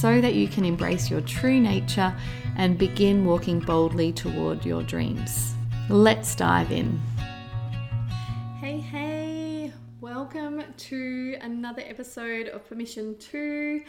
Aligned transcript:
so 0.00 0.20
that 0.20 0.36
you 0.36 0.46
can 0.46 0.64
embrace 0.64 1.10
your 1.10 1.20
true 1.22 1.58
nature 1.58 2.14
and 2.56 2.78
begin 2.78 3.24
walking 3.24 3.58
boldly 3.58 4.12
toward 4.12 4.64
your 4.64 4.80
dreams. 4.84 5.54
Let's 5.88 6.36
dive 6.36 6.70
in. 6.70 7.00
Hey, 8.60 8.78
hey, 8.78 9.72
welcome 10.00 10.62
to 10.76 11.36
another 11.40 11.82
episode 11.84 12.46
of 12.46 12.68
Permission 12.68 13.18
to, 13.18 13.82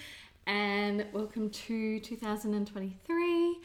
and 0.47 1.05
welcome 1.13 1.51
to 1.51 1.99
2023. 1.99 3.59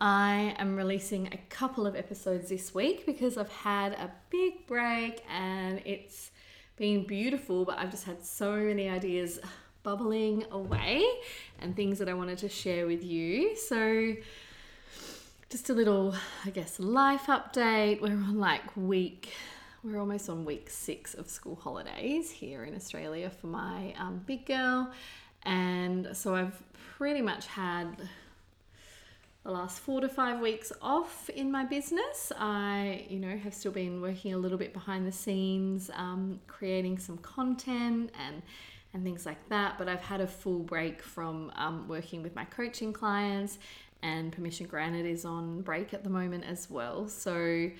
I 0.00 0.56
am 0.58 0.74
releasing 0.74 1.28
a 1.28 1.38
couple 1.48 1.86
of 1.86 1.94
episodes 1.94 2.48
this 2.48 2.74
week 2.74 3.06
because 3.06 3.38
I've 3.38 3.52
had 3.52 3.92
a 3.92 4.10
big 4.30 4.66
break 4.66 5.22
and 5.32 5.80
it's 5.84 6.32
been 6.74 7.06
beautiful, 7.06 7.64
but 7.64 7.78
I've 7.78 7.92
just 7.92 8.04
had 8.04 8.24
so 8.24 8.56
many 8.56 8.88
ideas 8.88 9.38
bubbling 9.84 10.44
away 10.50 11.04
and 11.60 11.76
things 11.76 12.00
that 12.00 12.08
I 12.08 12.14
wanted 12.14 12.38
to 12.38 12.48
share 12.48 12.86
with 12.86 13.04
you. 13.04 13.56
So, 13.56 14.16
just 15.50 15.70
a 15.70 15.72
little, 15.72 16.16
I 16.44 16.50
guess, 16.50 16.80
life 16.80 17.26
update. 17.26 18.00
We're 18.00 18.10
on 18.10 18.40
like 18.40 18.76
week, 18.76 19.32
we're 19.84 20.00
almost 20.00 20.28
on 20.28 20.44
week 20.44 20.68
six 20.68 21.14
of 21.14 21.30
school 21.30 21.54
holidays 21.54 22.32
here 22.32 22.64
in 22.64 22.74
Australia 22.74 23.30
for 23.30 23.46
my 23.46 23.94
um, 23.96 24.22
big 24.26 24.46
girl. 24.46 24.90
And 25.44 26.08
so 26.16 26.34
I've 26.34 26.60
pretty 26.96 27.20
much 27.20 27.46
had 27.46 28.08
the 29.44 29.50
last 29.50 29.78
four 29.78 30.00
to 30.00 30.08
five 30.08 30.40
weeks 30.40 30.72
off 30.80 31.28
in 31.28 31.52
my 31.52 31.64
business. 31.64 32.32
I, 32.38 33.04
you 33.10 33.18
know, 33.20 33.36
have 33.36 33.52
still 33.52 33.72
been 33.72 34.00
working 34.00 34.32
a 34.32 34.38
little 34.38 34.56
bit 34.56 34.72
behind 34.72 35.06
the 35.06 35.12
scenes, 35.12 35.90
um, 35.94 36.40
creating 36.46 36.98
some 36.98 37.18
content 37.18 38.10
and 38.26 38.42
and 38.94 39.04
things 39.04 39.26
like 39.26 39.48
that. 39.50 39.76
But 39.76 39.88
I've 39.88 40.00
had 40.00 40.20
a 40.20 40.26
full 40.26 40.60
break 40.60 41.02
from 41.02 41.52
um, 41.56 41.86
working 41.88 42.22
with 42.22 42.34
my 42.34 42.44
coaching 42.46 42.92
clients, 42.92 43.58
and 44.02 44.32
Permission 44.32 44.66
Granted 44.66 45.04
is 45.04 45.24
on 45.24 45.60
break 45.60 45.92
at 45.92 46.04
the 46.04 46.10
moment 46.10 46.44
as 46.44 46.70
well. 46.70 47.08
So 47.08 47.70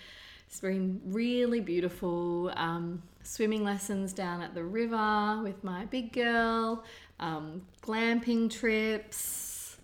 it's 0.47 0.61
been 0.61 1.01
really 1.07 1.61
beautiful. 1.61 2.53
Um, 2.57 3.03
swimming 3.23 3.65
lessons 3.65 4.13
down 4.13 4.43
at 4.43 4.55
the 4.55 4.63
river 4.63 5.41
with 5.43 5.65
my 5.65 5.87
big 5.87 6.13
girl, 6.13 6.85
um, 7.21 7.63
glamping 7.83 8.51
trips. 8.51 9.77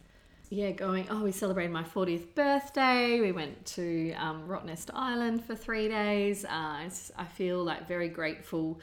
Yeah, 0.53 0.73
going. 0.73 1.07
Oh, 1.11 1.23
we 1.23 1.31
celebrated 1.31 1.73
my 1.73 1.85
40th 1.85 2.35
birthday. 2.35 3.21
We 3.21 3.31
went 3.31 3.65
to 3.67 4.13
um, 4.15 4.49
Rottnest 4.49 4.91
Island 4.93 5.45
for 5.45 5.55
three 5.55 5.87
days. 5.87 6.45
Uh, 6.45 6.89
I 7.17 7.25
feel 7.37 7.63
like 7.63 7.87
very 7.87 8.09
grateful 8.09 8.81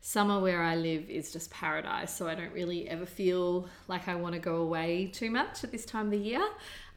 summer 0.00 0.40
where 0.40 0.62
I 0.62 0.76
live 0.76 1.08
is 1.10 1.32
just 1.32 1.50
paradise. 1.50 2.14
So 2.14 2.28
I 2.28 2.34
don't 2.34 2.52
really 2.52 2.88
ever 2.88 3.06
feel 3.06 3.68
like 3.88 4.08
I 4.08 4.14
want 4.14 4.34
to 4.34 4.40
go 4.40 4.56
away 4.56 5.10
too 5.12 5.30
much 5.30 5.64
at 5.64 5.70
this 5.70 5.84
time 5.84 6.06
of 6.06 6.12
the 6.12 6.18
year. 6.18 6.46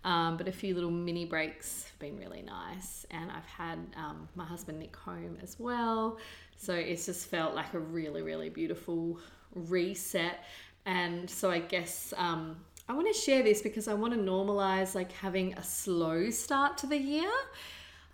Um, 0.06 0.36
but 0.36 0.48
a 0.48 0.52
few 0.52 0.76
little 0.76 0.92
mini 0.92 1.26
breaks 1.26 1.86
have 1.86 2.00
been 2.00 2.18
really 2.18 2.42
nice. 2.42 3.06
And 3.12 3.32
I've 3.32 3.46
had 3.46 3.80
um, 3.96 4.28
my 4.36 4.46
husband 4.46 4.80
Nick 4.80 4.96
home 4.96 5.38
as 5.42 5.58
well. 5.60 6.18
So 6.58 6.74
it's 6.74 7.06
just 7.06 7.30
felt 7.30 7.56
like 7.56 7.74
a 7.74 7.80
really, 7.80 8.22
really 8.22 8.50
beautiful 8.50 9.20
reset. 9.54 10.44
And 10.86 11.30
so 11.30 11.52
I 11.52 11.60
guess 11.60 12.14
um, 12.18 12.58
I 12.88 12.94
want 12.94 13.14
to 13.14 13.20
share 13.20 13.44
this 13.44 13.62
because 13.62 13.88
I 13.88 13.94
want 13.94 14.14
to 14.14 14.20
normalize 14.20 14.96
like 14.96 15.12
having 15.14 15.54
a 15.54 15.64
slow 15.64 16.30
start 16.30 16.78
to 16.80 16.88
the 16.88 16.98
year. 16.98 17.32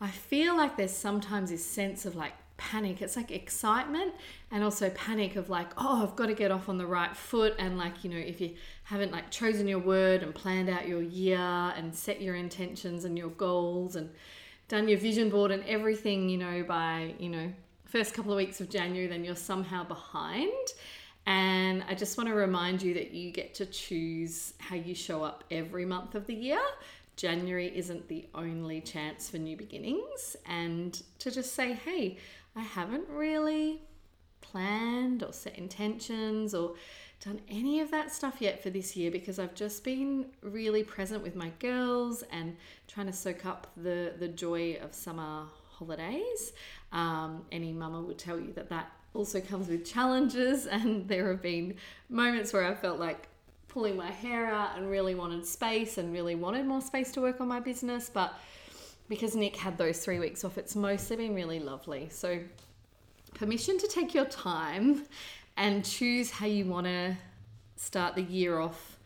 I 0.01 0.09
feel 0.09 0.55
like 0.55 0.77
there's 0.77 0.95
sometimes 0.95 1.49
this 1.49 1.65
sense 1.65 2.05
of 2.05 2.15
like 2.15 2.33
panic. 2.59 3.01
It's 3.01 3.15
like 3.15 3.31
excitement 3.31 4.13
and 4.51 4.63
also 4.63 4.91
panic 4.91 5.35
of 5.35 5.49
like, 5.49 5.69
oh, 5.77 6.03
I've 6.03 6.15
got 6.15 6.27
to 6.27 6.35
get 6.35 6.51
off 6.51 6.69
on 6.69 6.77
the 6.77 6.85
right 6.85 7.15
foot. 7.17 7.55
And 7.57 7.77
like, 7.77 8.03
you 8.03 8.11
know, 8.11 8.17
if 8.17 8.39
you 8.39 8.55
haven't 8.83 9.11
like 9.11 9.31
chosen 9.31 9.67
your 9.67 9.79
word 9.79 10.21
and 10.21 10.35
planned 10.35 10.69
out 10.69 10.87
your 10.87 11.01
year 11.01 11.39
and 11.39 11.95
set 11.95 12.21
your 12.21 12.35
intentions 12.35 13.05
and 13.05 13.17
your 13.17 13.29
goals 13.29 13.95
and 13.95 14.11
done 14.67 14.87
your 14.87 14.99
vision 14.99 15.29
board 15.29 15.49
and 15.49 15.63
everything, 15.63 16.29
you 16.29 16.37
know, 16.37 16.63
by, 16.63 17.15
you 17.17 17.29
know, 17.29 17.51
first 17.85 18.13
couple 18.13 18.31
of 18.31 18.37
weeks 18.37 18.61
of 18.61 18.69
January, 18.69 19.07
then 19.07 19.23
you're 19.23 19.35
somehow 19.35 19.83
behind. 19.83 20.51
And 21.25 21.83
I 21.87 21.95
just 21.95 22.17
want 22.17 22.29
to 22.29 22.35
remind 22.35 22.81
you 22.81 22.93
that 22.93 23.11
you 23.11 23.31
get 23.31 23.55
to 23.55 23.65
choose 23.65 24.53
how 24.59 24.75
you 24.75 24.93
show 24.93 25.23
up 25.23 25.43
every 25.49 25.85
month 25.85 26.13
of 26.13 26.27
the 26.27 26.35
year. 26.35 26.61
January 27.15 27.71
isn't 27.75 28.07
the 28.07 28.25
only 28.33 28.79
chance 28.79 29.29
for 29.29 29.37
new 29.37 29.57
beginnings, 29.57 30.37
and 30.45 31.03
to 31.19 31.29
just 31.29 31.53
say, 31.53 31.73
hey, 31.73 32.17
I 32.59 32.63
haven't 32.63 33.07
really 33.09 33.81
planned 34.41 35.23
or 35.23 35.31
set 35.31 35.57
intentions 35.57 36.53
or 36.53 36.75
done 37.23 37.39
any 37.49 37.79
of 37.79 37.91
that 37.91 38.13
stuff 38.13 38.37
yet 38.39 38.61
for 38.61 38.69
this 38.69 38.95
year 38.97 39.11
because 39.11 39.39
I've 39.39 39.55
just 39.55 39.83
been 39.83 40.27
really 40.41 40.83
present 40.83 41.23
with 41.23 41.35
my 41.35 41.51
girls 41.59 42.23
and 42.31 42.57
trying 42.87 43.07
to 43.07 43.13
soak 43.13 43.45
up 43.45 43.67
the 43.77 44.13
the 44.19 44.27
joy 44.27 44.77
of 44.81 44.93
summer 44.93 45.45
holidays. 45.69 46.53
Um, 46.91 47.45
any 47.51 47.71
mama 47.71 48.01
would 48.01 48.17
tell 48.17 48.39
you 48.39 48.51
that 48.53 48.69
that 48.69 48.91
also 49.13 49.39
comes 49.39 49.67
with 49.67 49.85
challenges, 49.85 50.65
and 50.75 51.07
there 51.07 51.29
have 51.29 51.41
been 51.41 51.75
moments 52.09 52.51
where 52.51 52.65
I 52.65 52.75
felt 52.75 52.99
like 52.99 53.27
pulling 53.69 53.95
my 53.95 54.11
hair 54.11 54.47
out 54.47 54.77
and 54.77 54.89
really 54.89 55.15
wanted 55.15 55.45
space 55.45 55.97
and 55.97 56.11
really 56.11 56.35
wanted 56.35 56.65
more 56.65 56.81
space 56.81 57.11
to 57.13 57.21
work 57.21 57.39
on 57.39 57.47
my 57.47 57.59
business, 57.59 58.09
but 58.09 58.33
because 59.09 59.35
Nick 59.35 59.57
had 59.57 59.77
those 59.77 59.99
three 59.99 60.19
weeks 60.19 60.45
off, 60.45 60.57
it's 60.57 60.75
mostly 60.75 61.17
been 61.17 61.35
really 61.35 61.59
lovely. 61.59 62.07
So, 62.09 62.39
permission 63.33 63.77
to 63.79 63.87
take 63.87 64.13
your 64.13 64.25
time 64.25 65.05
and 65.57 65.83
choose 65.83 66.31
how 66.31 66.45
you 66.45 66.65
want 66.65 66.85
to 66.85 67.17
start 67.75 68.15
the 68.15 68.23
year 68.23 68.59
off 68.59 68.97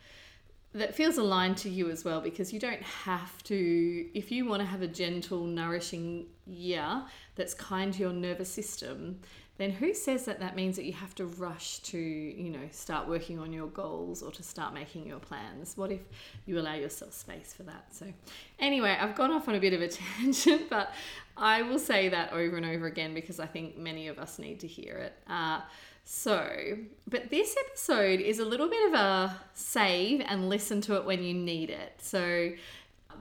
that 0.73 0.95
feels 0.95 1.17
aligned 1.17 1.55
to 1.55 1.69
you 1.69 1.89
as 1.89 2.03
well 2.03 2.19
because 2.19 2.51
you 2.51 2.59
don't 2.59 2.81
have 2.81 3.43
to 3.43 4.07
if 4.17 4.31
you 4.31 4.45
want 4.45 4.59
to 4.59 4.65
have 4.65 4.81
a 4.81 4.87
gentle 4.87 5.45
nourishing 5.45 6.25
year 6.47 7.03
that's 7.35 7.53
kind 7.53 7.93
to 7.93 7.99
your 7.99 8.13
nervous 8.13 8.51
system 8.51 9.19
then 9.57 9.69
who 9.69 9.93
says 9.93 10.25
that 10.25 10.39
that 10.39 10.55
means 10.55 10.75
that 10.77 10.85
you 10.85 10.93
have 10.93 11.13
to 11.15 11.25
rush 11.25 11.79
to, 11.79 11.97
you 11.97 12.49
know, 12.49 12.67
start 12.71 13.07
working 13.07 13.37
on 13.37 13.53
your 13.53 13.67
goals 13.67 14.23
or 14.23 14.31
to 14.31 14.41
start 14.41 14.73
making 14.73 15.05
your 15.05 15.19
plans? 15.19 15.77
What 15.77 15.91
if 15.91 16.01
you 16.45 16.59
allow 16.59 16.73
yourself 16.73 17.13
space 17.13 17.53
for 17.55 17.63
that? 17.63 17.85
So, 17.91 18.07
anyway, 18.59 18.97
I've 18.99 19.15
gone 19.15 19.31
off 19.31 19.47
on 19.47 19.55
a 19.55 19.59
bit 19.59 19.73
of 19.73 19.81
a 19.81 19.87
tangent, 20.17 20.69
but 20.69 20.91
I 21.37 21.61
will 21.61 21.79
say 21.79 22.09
that 22.09 22.33
over 22.33 22.57
and 22.57 22.65
over 22.65 22.87
again 22.87 23.13
because 23.13 23.39
I 23.39 23.45
think 23.45 23.77
many 23.77 24.07
of 24.07 24.17
us 24.17 24.39
need 24.39 24.59
to 24.61 24.67
hear 24.67 24.95
it. 24.95 25.13
Uh, 25.27 25.61
so, 26.05 26.77
but 27.07 27.29
this 27.29 27.55
episode 27.69 28.19
is 28.19 28.39
a 28.39 28.45
little 28.45 28.69
bit 28.69 28.89
of 28.89 28.93
a 28.99 29.39
save 29.53 30.21
and 30.27 30.49
listen 30.49 30.81
to 30.81 30.95
it 30.95 31.05
when 31.05 31.23
you 31.23 31.33
need 31.33 31.69
it. 31.69 31.93
So, 32.01 32.51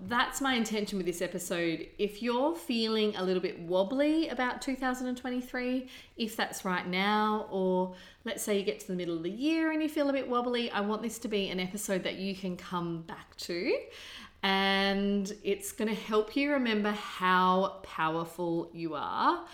that's 0.08 0.40
my 0.40 0.54
intention 0.54 0.98
with 0.98 1.06
this 1.06 1.22
episode. 1.22 1.86
If 1.98 2.22
you're 2.22 2.54
feeling 2.54 3.14
a 3.16 3.22
little 3.22 3.42
bit 3.42 3.58
wobbly 3.60 4.28
about 4.28 4.60
2023, 4.60 5.88
if 6.16 6.36
that's 6.36 6.64
right 6.64 6.86
now, 6.86 7.46
or 7.50 7.94
let's 8.24 8.42
say 8.42 8.58
you 8.58 8.64
get 8.64 8.80
to 8.80 8.86
the 8.88 8.94
middle 8.94 9.16
of 9.16 9.22
the 9.22 9.30
year 9.30 9.70
and 9.70 9.82
you 9.82 9.88
feel 9.88 10.08
a 10.10 10.12
bit 10.12 10.28
wobbly, 10.28 10.70
I 10.70 10.80
want 10.80 11.02
this 11.02 11.18
to 11.20 11.28
be 11.28 11.50
an 11.50 11.60
episode 11.60 12.02
that 12.04 12.16
you 12.16 12.34
can 12.34 12.56
come 12.56 13.02
back 13.02 13.36
to. 13.38 13.76
And 14.42 15.32
it's 15.44 15.70
going 15.70 15.88
to 15.88 16.00
help 16.00 16.34
you 16.34 16.52
remember 16.52 16.90
how 16.90 17.80
powerful 17.84 18.70
you 18.72 18.94
are. 18.94 19.44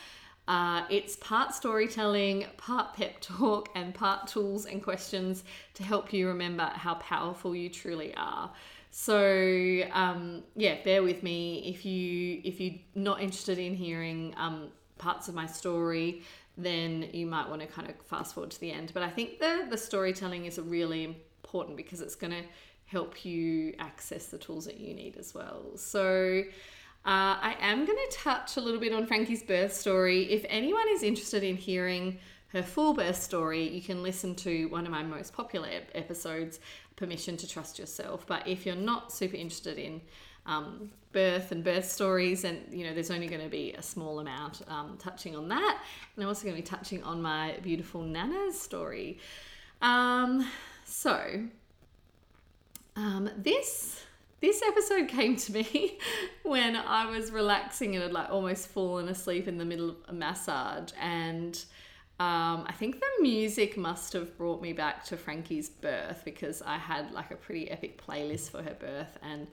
Uh, 0.47 0.85
it's 0.89 1.17
part 1.17 1.55
storytelling, 1.55 2.47
part 2.57 2.95
pep 2.95 3.21
talk, 3.21 3.69
and 3.75 3.95
part 3.95 4.27
tools 4.27 4.65
and 4.65 4.83
questions 4.83 5.45
to 5.75 5.83
help 5.83 6.11
you 6.11 6.27
remember 6.27 6.65
how 6.75 6.95
powerful 6.95 7.55
you 7.55 7.69
truly 7.69 8.15
are. 8.17 8.51
So 8.91 9.83
um, 9.93 10.43
yeah, 10.57 10.77
bear 10.85 11.03
with 11.03 11.23
me 11.23 11.63
if 11.67 11.85
you 11.85 12.41
if 12.45 12.61
you're 12.61 12.81
not 12.95 13.21
interested 13.21 13.59
in 13.59 13.75
hearing 13.75 14.35
um, 14.37 14.69
parts 14.99 15.29
of 15.29 15.35
my 15.35 15.47
story, 15.47 16.23
then 16.57 17.09
you 17.13 17.27
might 17.27 17.49
want 17.49 17.61
to 17.61 17.67
kind 17.67 17.89
of 17.89 17.95
fast 18.07 18.35
forward 18.35 18.51
to 18.53 18.61
the 18.61 18.73
end. 18.73 18.93
But 18.95 19.03
I 19.03 19.11
think 19.11 19.39
the 19.39 19.67
the 19.69 19.79
storytelling 19.79 20.47
is 20.47 20.59
really 20.59 21.05
important 21.05 21.77
because 21.77 22.01
it's 22.01 22.15
going 22.15 22.33
to 22.33 22.43
help 22.87 23.25
you 23.25 23.75
access 23.79 24.27
the 24.27 24.39
tools 24.39 24.65
that 24.65 24.79
you 24.79 24.95
need 24.95 25.17
as 25.17 25.35
well. 25.35 25.77
So. 25.77 26.43
Uh, 27.07 27.39
I 27.41 27.57
am 27.61 27.87
going 27.87 27.97
to 28.11 28.17
touch 28.19 28.57
a 28.57 28.61
little 28.61 28.81
bit 28.81 28.93
on 28.93 29.07
Frankie's 29.07 29.43
birth 29.43 29.73
story. 29.73 30.31
If 30.31 30.45
anyone 30.49 30.85
is 30.91 31.03
interested 31.03 31.43
in 31.43 31.57
hearing 31.57 32.19
her 32.49 32.63
full 32.63 32.95
birth 32.95 33.21
story, 33.23 33.69
you 33.69 33.83
can 33.83 34.03
listen 34.03 34.35
to 34.37 34.67
one 34.67 34.87
of 34.87 34.93
my 34.93 35.03
most 35.03 35.35
popular 35.35 35.69
episodes, 35.95 36.61
Permission 36.97 37.37
to 37.37 37.49
Trust 37.49 37.79
Yourself. 37.79 38.27
But 38.27 38.49
if 38.49 38.65
you're 38.65 38.75
not 38.75 39.13
super 39.13 39.37
interested 39.37 39.79
in 39.79 40.01
um, 40.47 40.91
birth 41.13 41.53
and 41.53 41.63
birth 41.63 41.85
stories, 41.91 42.45
and 42.45 42.63
you 42.71 42.87
know, 42.87 42.95
there's 42.95 43.11
only 43.11 43.27
going 43.27 43.43
to 43.43 43.51
be 43.51 43.75
a 43.75 43.83
small 43.83 44.19
amount 44.19 44.63
um, 44.67 44.97
touching 44.99 45.37
on 45.37 45.49
that, 45.49 45.83
and 46.17 46.23
I'm 46.23 46.29
also 46.29 46.45
going 46.45 46.57
to 46.57 46.63
be 46.63 46.67
touching 46.67 47.03
on 47.03 47.21
my 47.21 47.59
beautiful 47.63 48.03
Nana's 48.03 48.59
story. 48.59 49.19
Um, 49.83 50.49
so, 50.87 51.45
um, 52.97 53.29
this 53.37 54.05
this 54.41 54.63
episode 54.63 55.09
came 55.09 55.37
to 55.37 55.53
me 55.53 55.99
when 56.45 56.77
I 56.77 57.11
was 57.11 57.31
relaxing 57.31 57.95
and 57.95 58.03
had 58.03 58.13
like 58.13 58.31
almost 58.31 58.69
fallen 58.69 59.09
asleep 59.09 59.49
in 59.49 59.59
the 59.59 59.65
middle 59.65 59.91
of 59.91 59.97
a 60.09 60.13
massage. 60.13 60.93
And 61.01 61.63
um, 62.21 62.65
I 62.67 62.73
think 62.73 62.99
the 62.99 63.23
music 63.23 63.77
must 63.77 64.13
have 64.13 64.37
brought 64.37 64.61
me 64.61 64.73
back 64.73 65.05
to 65.05 65.17
Frankie's 65.17 65.69
birth 65.69 66.23
because 66.25 66.63
I 66.63 66.77
had 66.77 67.13
like 67.13 67.31
a 67.31 67.37
pretty 67.37 67.71
epic 67.71 68.03
playlist 68.05 68.51
for 68.51 68.61
her 68.61 68.75
birth. 68.75 69.17
And 69.23 69.47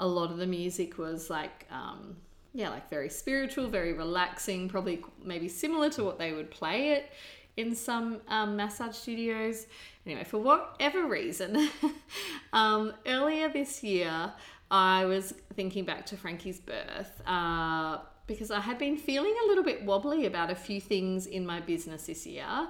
a 0.00 0.06
lot 0.06 0.30
of 0.30 0.38
the 0.38 0.46
music 0.46 0.96
was 0.96 1.28
like, 1.28 1.66
um, 1.70 2.16
yeah, 2.54 2.70
like 2.70 2.88
very 2.88 3.10
spiritual, 3.10 3.68
very 3.68 3.92
relaxing, 3.92 4.66
probably 4.66 5.04
maybe 5.22 5.46
similar 5.46 5.90
to 5.90 6.04
what 6.04 6.18
they 6.18 6.32
would 6.32 6.50
play 6.50 6.92
it 6.92 7.12
in 7.58 7.74
some 7.74 8.22
um, 8.28 8.56
massage 8.56 8.94
studios. 8.94 9.66
Anyway, 10.06 10.24
for 10.24 10.38
whatever 10.38 11.06
reason, 11.06 11.68
um, 12.54 12.94
earlier 13.06 13.50
this 13.50 13.82
year, 13.82 14.32
I 14.70 15.04
was 15.04 15.34
thinking 15.54 15.84
back 15.84 16.06
to 16.06 16.16
Frankie's 16.16 16.60
birth 16.60 17.20
uh, 17.26 17.98
because 18.26 18.50
I 18.50 18.60
had 18.60 18.78
been 18.78 18.96
feeling 18.96 19.34
a 19.44 19.46
little 19.46 19.64
bit 19.64 19.84
wobbly 19.84 20.26
about 20.26 20.50
a 20.50 20.54
few 20.54 20.80
things 20.80 21.26
in 21.26 21.46
my 21.46 21.60
business 21.60 22.06
this 22.06 22.26
year. 22.26 22.68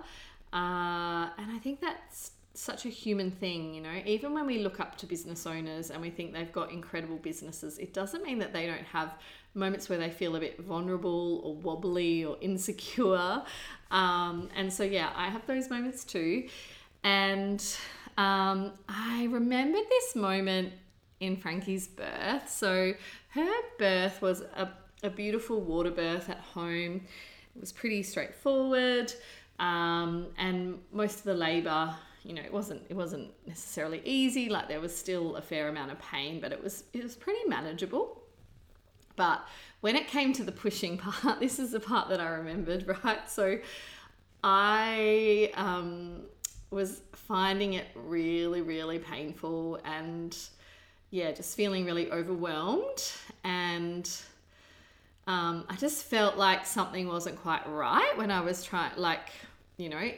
Uh, 0.53 1.29
and 1.39 1.51
I 1.51 1.59
think 1.63 1.81
that's 1.81 2.33
such 2.55 2.87
a 2.87 2.89
human 2.89 3.31
thing, 3.31 3.75
you 3.75 3.81
know. 3.81 4.01
Even 4.05 4.33
when 4.33 4.47
we 4.47 4.59
look 4.59 4.81
up 4.81 4.97
to 4.99 5.07
business 5.07 5.47
owners 5.47 5.91
and 5.91 6.01
we 6.01 6.11
think 6.11 6.33
they've 6.33 6.53
got 6.53 6.71
incredible 6.71 7.17
businesses, 7.17 7.79
it 7.79 7.93
doesn't 7.93 8.23
mean 8.23 8.39
that 8.39 8.53
they 8.53 8.67
don't 8.67 8.85
have 8.85 9.15
moments 9.55 9.89
where 9.89 9.99
they 9.99 10.11
feel 10.11 10.37
a 10.37 10.41
bit 10.41 10.61
vulnerable 10.61 11.41
or 11.45 11.55
wobbly 11.55 12.25
or 12.25 12.37
insecure. 12.41 13.43
Um, 13.91 14.49
and 14.55 14.73
so, 14.73 14.83
yeah, 14.85 15.11
I 15.15 15.29
have 15.29 15.47
those 15.47 15.71
moments 15.71 16.05
too. 16.05 16.49
And 17.03 17.63
um, 18.19 18.73
I 18.89 19.29
remembered 19.31 19.85
this 19.89 20.17
moment 20.17 20.73
in 21.21 21.37
Frankie's 21.37 21.87
birth. 21.87 22.51
So, 22.51 22.95
her 23.31 23.53
birth 23.79 24.23
was 24.23 24.41
a, 24.41 24.69
a 25.03 25.11
beautiful 25.11 25.61
water 25.61 25.91
birth 25.91 26.29
at 26.29 26.41
home. 26.41 27.03
It 27.55 27.61
was 27.61 27.73
pretty 27.73 28.03
straightforward. 28.03 29.13
Um, 29.59 30.29
and 30.39 30.81
most 30.93 31.19
of 31.19 31.25
the 31.25 31.35
labor 31.35 31.95
you 32.23 32.35
know 32.35 32.43
it 32.43 32.53
wasn't 32.53 32.83
it 32.91 32.95
wasn't 32.95 33.31
necessarily 33.47 34.03
easy 34.05 34.49
like 34.49 34.67
there 34.69 34.81
was 34.81 34.95
still 34.95 35.37
a 35.37 35.41
fair 35.41 35.69
amount 35.69 35.93
of 35.93 35.99
pain 36.01 36.41
but 36.41 36.51
it 36.51 36.61
was 36.61 36.83
it 36.93 37.01
was 37.01 37.15
pretty 37.15 37.39
manageable 37.47 38.21
but 39.17 39.47
when 39.81 39.97
it 39.97 40.07
came 40.07 40.33
to 40.35 40.45
the 40.45 40.53
pushing 40.53 40.99
part, 40.99 41.41
this 41.41 41.59
is 41.59 41.73
the 41.73 41.81
part 41.81 42.09
that 42.11 42.21
I 42.21 42.29
remembered, 42.29 42.87
right? 43.05 43.29
So 43.29 43.59
I 44.45 45.51
um, 45.55 46.23
was 46.71 47.01
finding 47.13 47.73
it 47.73 47.87
really, 47.95 48.63
really 48.63 48.99
painful 48.99 49.81
and 49.85 50.37
yeah, 51.11 51.33
just 51.33 51.57
feeling 51.57 51.85
really 51.85 52.11
overwhelmed. 52.13 53.11
And 53.43 54.09
um, 55.27 55.65
I 55.69 55.77
just 55.77 56.05
felt 56.05 56.37
like 56.37 56.65
something 56.67 57.09
wasn't 57.09 57.41
quite 57.43 57.69
right 57.69 58.17
when 58.17 58.31
I 58.31 58.41
was 58.41 58.63
trying, 58.63 58.93
like, 58.97 59.31
you 59.77 59.89
know, 59.89 60.11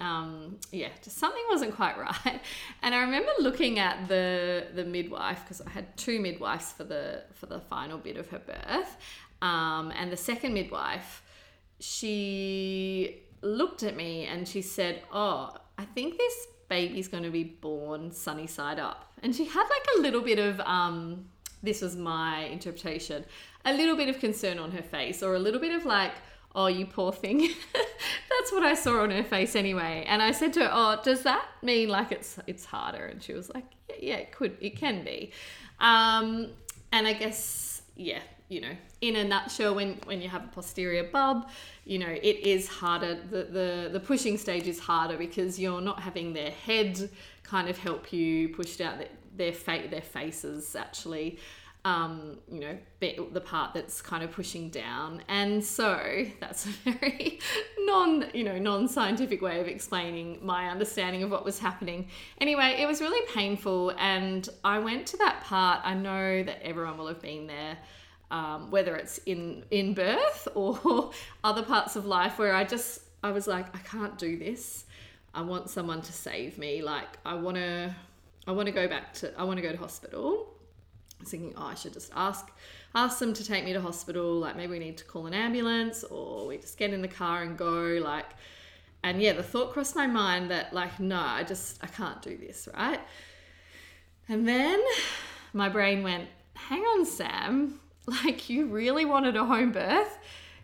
um, 0.00 0.58
yeah, 0.70 0.90
just 1.02 1.18
something 1.18 1.42
wasn't 1.50 1.74
quite 1.74 1.98
right. 2.24 2.40
And 2.82 2.94
I 2.94 3.00
remember 3.00 3.30
looking 3.40 3.78
at 3.78 4.08
the 4.08 4.66
the 4.74 4.84
midwife 4.84 5.40
because 5.42 5.60
I 5.60 5.70
had 5.70 5.96
two 5.96 6.20
midwives 6.20 6.72
for 6.72 6.84
the 6.84 7.24
for 7.34 7.46
the 7.46 7.60
final 7.60 7.98
bit 7.98 8.16
of 8.16 8.28
her 8.28 8.38
birth, 8.38 8.96
um, 9.42 9.92
and 9.96 10.12
the 10.12 10.16
second 10.16 10.54
midwife, 10.54 11.22
she 11.80 13.22
looked 13.42 13.82
at 13.82 13.96
me 13.96 14.26
and 14.26 14.46
she 14.46 14.62
said, 14.62 15.02
"Oh, 15.12 15.54
I 15.76 15.84
think 15.84 16.16
this 16.16 16.46
baby's 16.68 17.08
going 17.08 17.24
to 17.24 17.30
be 17.30 17.44
born 17.44 18.12
sunny 18.12 18.46
side 18.46 18.78
up," 18.78 19.12
and 19.22 19.34
she 19.34 19.46
had 19.46 19.64
like 19.64 19.86
a 19.96 20.00
little 20.00 20.22
bit 20.22 20.38
of 20.38 20.60
um, 20.60 21.26
this 21.62 21.82
was 21.82 21.96
my 21.96 22.44
interpretation, 22.44 23.24
a 23.64 23.72
little 23.72 23.96
bit 23.96 24.08
of 24.08 24.18
concern 24.18 24.58
on 24.58 24.70
her 24.72 24.82
face, 24.82 25.22
or 25.22 25.34
a 25.34 25.38
little 25.38 25.60
bit 25.60 25.74
of 25.74 25.84
like 25.84 26.12
oh, 26.54 26.66
you 26.66 26.86
poor 26.86 27.12
thing. 27.12 27.38
That's 27.72 28.52
what 28.52 28.62
I 28.62 28.74
saw 28.74 29.02
on 29.02 29.10
her 29.10 29.22
face 29.22 29.54
anyway. 29.54 30.04
And 30.08 30.22
I 30.22 30.32
said 30.32 30.52
to 30.54 30.60
her, 30.60 30.70
oh, 30.72 31.00
does 31.02 31.22
that 31.22 31.46
mean 31.62 31.88
like 31.88 32.12
it's 32.12 32.38
it's 32.46 32.64
harder? 32.64 33.06
And 33.06 33.22
she 33.22 33.32
was 33.32 33.52
like, 33.54 33.64
yeah, 33.88 33.96
yeah 34.00 34.16
it 34.16 34.32
could, 34.32 34.56
it 34.60 34.76
can 34.76 35.04
be. 35.04 35.30
Um, 35.80 36.48
and 36.90 37.06
I 37.06 37.12
guess, 37.12 37.82
yeah, 37.96 38.20
you 38.48 38.60
know, 38.60 38.72
in 39.00 39.16
a 39.16 39.24
nutshell, 39.24 39.74
when 39.74 39.98
when 40.04 40.20
you 40.20 40.28
have 40.28 40.44
a 40.44 40.48
posterior 40.48 41.04
bub, 41.04 41.48
you 41.84 41.98
know, 41.98 42.08
it 42.08 42.38
is 42.44 42.66
harder. 42.68 43.18
The 43.30 43.44
the 43.44 43.90
the 43.92 44.00
pushing 44.00 44.38
stage 44.38 44.66
is 44.66 44.78
harder 44.78 45.16
because 45.16 45.58
you're 45.58 45.80
not 45.80 46.00
having 46.00 46.32
their 46.32 46.50
head 46.50 47.10
kind 47.42 47.68
of 47.68 47.78
help 47.78 48.12
you 48.12 48.48
push 48.50 48.76
down 48.76 49.02
their 49.38 49.52
fa- 49.52 49.88
their 49.90 50.02
faces 50.02 50.76
actually 50.76 51.38
um, 51.84 52.38
you 52.50 52.60
know, 52.60 52.78
the 53.00 53.40
part 53.40 53.72
that's 53.72 54.02
kind 54.02 54.22
of 54.22 54.32
pushing 54.32 54.68
down. 54.68 55.22
And 55.28 55.64
so 55.64 56.24
that's 56.40 56.66
a 56.66 56.90
very 56.90 57.40
non, 57.80 58.26
you 58.34 58.44
know, 58.44 58.58
non-scientific 58.58 59.40
way 59.40 59.60
of 59.60 59.68
explaining 59.68 60.38
my 60.42 60.68
understanding 60.68 61.22
of 61.22 61.30
what 61.30 61.44
was 61.44 61.58
happening. 61.58 62.08
Anyway, 62.40 62.76
it 62.78 62.86
was 62.86 63.00
really 63.00 63.26
painful 63.32 63.94
and 63.98 64.48
I 64.64 64.78
went 64.80 65.06
to 65.08 65.16
that 65.18 65.42
part. 65.44 65.80
I 65.84 65.94
know 65.94 66.42
that 66.42 66.62
everyone 66.62 66.98
will 66.98 67.08
have 67.08 67.22
been 67.22 67.46
there. 67.46 67.78
Um, 68.30 68.70
whether 68.70 68.94
it's 68.94 69.16
in 69.24 69.64
in 69.70 69.94
birth 69.94 70.48
or 70.54 71.12
other 71.42 71.62
parts 71.62 71.96
of 71.96 72.04
life 72.04 72.38
where 72.38 72.54
I 72.54 72.64
just 72.64 73.00
I 73.22 73.30
was 73.30 73.46
like 73.46 73.74
I 73.74 73.78
can't 73.78 74.18
do 74.18 74.36
this. 74.36 74.84
I 75.32 75.40
want 75.40 75.70
someone 75.70 76.02
to 76.02 76.12
save 76.12 76.58
me. 76.58 76.82
Like 76.82 77.08
I 77.24 77.36
want 77.36 77.56
to 77.56 77.96
I 78.48 78.52
want 78.52 78.66
to 78.66 78.72
go 78.72 78.88
back 78.88 79.12
to 79.14 79.38
I 79.38 79.44
want 79.44 79.58
to 79.58 79.62
go 79.62 79.70
to 79.70 79.78
hospital 79.78 80.48
I 81.18 81.22
was 81.22 81.30
thinking, 81.30 81.54
oh, 81.56 81.66
I 81.66 81.74
should 81.74 81.92
just 81.92 82.12
ask 82.14 82.48
ask 82.94 83.18
them 83.18 83.34
to 83.34 83.44
take 83.44 83.64
me 83.64 83.72
to 83.72 83.80
hospital. 83.80 84.34
Like 84.34 84.56
maybe 84.56 84.72
we 84.72 84.78
need 84.78 84.96
to 84.98 85.04
call 85.04 85.26
an 85.26 85.34
ambulance 85.34 86.04
or 86.04 86.46
we 86.46 86.58
just 86.58 86.78
get 86.78 86.92
in 86.92 87.02
the 87.02 87.08
car 87.08 87.42
and 87.42 87.56
go. 87.56 87.98
Like, 88.02 88.26
and 89.02 89.20
yeah, 89.20 89.32
the 89.32 89.42
thought 89.42 89.72
crossed 89.72 89.96
my 89.96 90.06
mind 90.06 90.50
that 90.50 90.72
like, 90.72 91.00
no, 91.00 91.18
I 91.18 91.42
just 91.42 91.82
I 91.82 91.88
can't 91.88 92.22
do 92.22 92.36
this, 92.36 92.68
right? 92.74 93.00
And 94.28 94.46
then 94.46 94.80
my 95.52 95.68
brain 95.68 96.02
went, 96.02 96.28
hang 96.54 96.82
on, 96.82 97.04
Sam, 97.04 97.80
like 98.06 98.48
you 98.48 98.66
really 98.66 99.04
wanted 99.04 99.36
a 99.36 99.44
home 99.44 99.72
birth. 99.72 100.18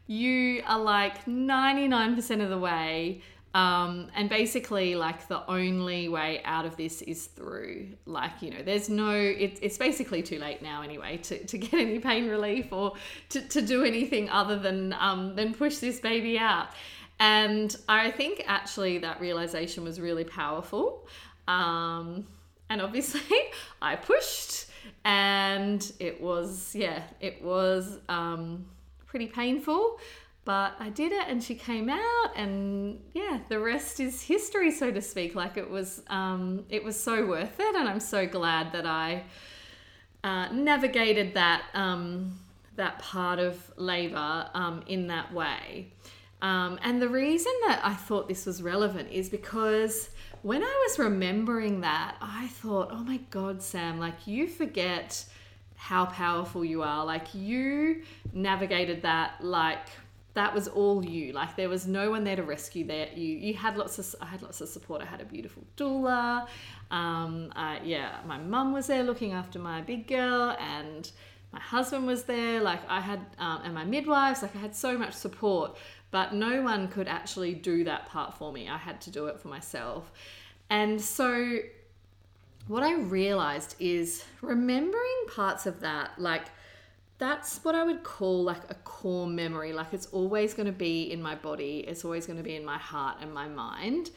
You 0.07 0.63
are 0.67 0.79
like 0.79 1.25
99% 1.25 2.43
of 2.43 2.51
the 2.51 2.59
way 2.59 3.23
um, 3.55 4.09
and 4.17 4.29
basically, 4.29 4.97
like 4.97 5.29
the 5.29 5.49
only 5.49 6.09
way 6.09 6.43
out 6.45 6.67
of 6.67 6.77
this 6.77 7.03
is 7.03 7.27
through, 7.27 7.87
like, 8.05 8.43
you 8.43 8.51
know, 8.51 8.63
there's 8.65 8.89
no, 8.89 9.13
it, 9.13 9.61
it's 9.63 9.79
basically 9.79 10.25
too 10.25 10.41
late 10.41 10.61
now 10.61 10.83
anyway 10.83 11.19
to, 11.19 11.45
to 11.47 11.59
get 11.59 11.75
any 11.75 12.01
pain 12.01 12.29
relief 12.29 12.73
or 12.73 12.95
to, 13.29 13.41
to 13.41 13.63
do 13.63 13.85
anything 13.85 14.29
other 14.29 14.59
than, 14.59 14.93
um, 14.95 15.37
than 15.37 15.55
push 15.55 15.77
this 15.77 16.01
baby 16.01 16.37
out. 16.37 16.69
And 17.21 17.75
I 17.89 18.11
think 18.11 18.43
actually 18.49 18.99
that 18.99 19.21
realization 19.21 19.85
was 19.85 20.01
really 20.01 20.25
powerful. 20.25 21.07
Um, 21.47 22.27
and 22.69 22.83
obviously, 22.83 23.21
I 23.83 23.95
pushed 23.95 24.67
and 25.05 25.93
it 26.01 26.21
was, 26.21 26.75
yeah, 26.75 27.05
it 27.21 27.41
was 27.41 28.01
um, 28.09 28.67
pretty 29.07 29.29
painful 29.29 30.01
but 30.45 30.75
I 30.79 30.91
did 30.91 31.13
it 31.13 31.25
and 31.27 31.43
she 31.43 31.55
came 31.55 31.89
out 31.89 32.37
and 32.37 33.01
yeah 33.15 33.41
the 33.49 33.59
rest 33.59 33.99
is 33.99 34.23
history 34.23 34.71
so 34.71 34.91
to 34.91 35.01
speak. 35.01 35.35
Like 35.35 35.57
it 35.57 35.69
was 35.69 36.03
um, 36.09 36.65
it 36.69 36.85
was 36.85 37.01
so 37.01 37.27
worth 37.27 37.59
it 37.59 37.75
and 37.75 37.89
I'm 37.89 38.01
so 38.01 38.27
glad 38.27 38.73
that 38.73 38.87
I 38.87 39.25
uh, 40.23 40.53
navigated 40.53 41.35
that 41.35 41.63
um, 41.75 42.39
that 42.77 42.99
part 42.99 43.39
of 43.39 43.73
labor 43.77 44.49
um, 44.55 44.83
in 44.87 45.07
that 45.09 45.33
way. 45.33 45.93
Um, 46.43 46.79
and 46.83 47.01
the 47.01 47.09
reason 47.09 47.53
that 47.67 47.81
I 47.83 47.95
thought 47.95 48.29
this 48.29 48.45
was 48.45 48.63
relevant 48.63 49.11
is 49.11 49.31
because 49.31 50.11
when 50.43 50.63
I 50.63 50.87
was 50.87 50.99
remembering 50.99 51.81
that 51.81 52.17
I 52.21 52.49
thought 52.49 52.89
oh 52.93 53.03
my 53.03 53.19
god 53.31 53.63
Sam 53.63 53.99
like 53.99 54.27
you 54.27 54.47
forget 54.47 55.25
how 55.77 56.07
powerful 56.07 56.65
you 56.65 56.83
are. 56.83 57.05
Like 57.05 57.35
you 57.35 58.03
navigated 58.33 59.03
that 59.03 59.43
like 59.43 59.89
that 60.35 60.53
was 60.53 60.69
all 60.69 61.05
you. 61.05 61.33
Like 61.33 61.57
there 61.57 61.69
was 61.69 61.87
no 61.87 62.11
one 62.11 62.25
there 62.25 62.37
to 62.37 62.43
rescue 62.43 62.85
that 62.87 63.17
you. 63.17 63.37
You 63.37 63.55
had 63.55 63.77
lots 63.77 63.99
of 63.99 64.15
I 64.21 64.27
had 64.27 64.43
lots 64.43 64.61
of 64.61 64.69
support. 64.69 65.01
I 65.03 65.07
had 65.07 65.21
a 65.21 65.25
beautiful 65.25 65.65
doula. 65.77 66.47
Um, 66.91 67.53
uh, 67.57 67.79
yeah, 67.83 68.19
my 68.27 68.39
mum 68.39 68.73
was 68.73 68.87
there 68.87 69.03
looking 69.03 69.33
after 69.33 69.59
my 69.59 69.81
big 69.81 70.07
girl, 70.07 70.57
and 70.61 71.11
my 71.53 71.61
husband 71.61 72.07
was 72.07 72.25
there. 72.25 72.61
Like 72.61 72.81
I 72.89 73.01
had, 73.01 73.21
um, 73.39 73.61
and 73.65 73.75
my 73.75 73.85
midwives. 73.85 74.43
Like 74.43 74.55
I 74.57 74.59
had 74.59 74.75
so 74.77 74.99
much 74.99 75.15
support. 75.15 75.77
but 76.15 76.33
no 76.33 76.63
one 76.63 76.87
could 76.87 77.09
actually 77.09 77.55
do 77.55 77.83
that 77.83 78.07
part 78.07 78.33
for 78.35 78.53
me. 78.53 78.69
I 78.69 78.79
had 78.79 79.01
to 79.01 79.11
do 79.11 79.27
it 79.27 79.41
for 79.41 79.49
myself. 79.49 80.13
And 80.71 81.01
so 81.01 81.59
what 82.69 82.85
I 82.85 82.95
realized 82.95 83.75
is 83.81 84.25
remembering 84.41 85.19
parts 85.35 85.67
of 85.67 85.81
that, 85.81 86.11
like 86.17 86.45
that's 87.19 87.59
what 87.65 87.75
I 87.75 87.85
would 87.85 88.03
call 88.03 88.43
like 88.43 88.71
a 88.71 88.75
core 88.75 89.27
memory. 89.27 89.73
Like 89.73 89.93
it's 89.93 90.07
always 90.07 90.55
going 90.55 90.67
to 90.67 90.73
be 90.73 91.13
in 91.13 91.23
my 91.23 91.35
body, 91.35 91.85
it's 91.87 92.05
always 92.05 92.27
going 92.27 92.39
to 92.39 92.43
be 92.43 92.57
in 92.57 92.65
my 92.65 92.79
heart 92.79 93.19
and 93.21 93.33
my 93.33 93.49
mind. 93.49 94.11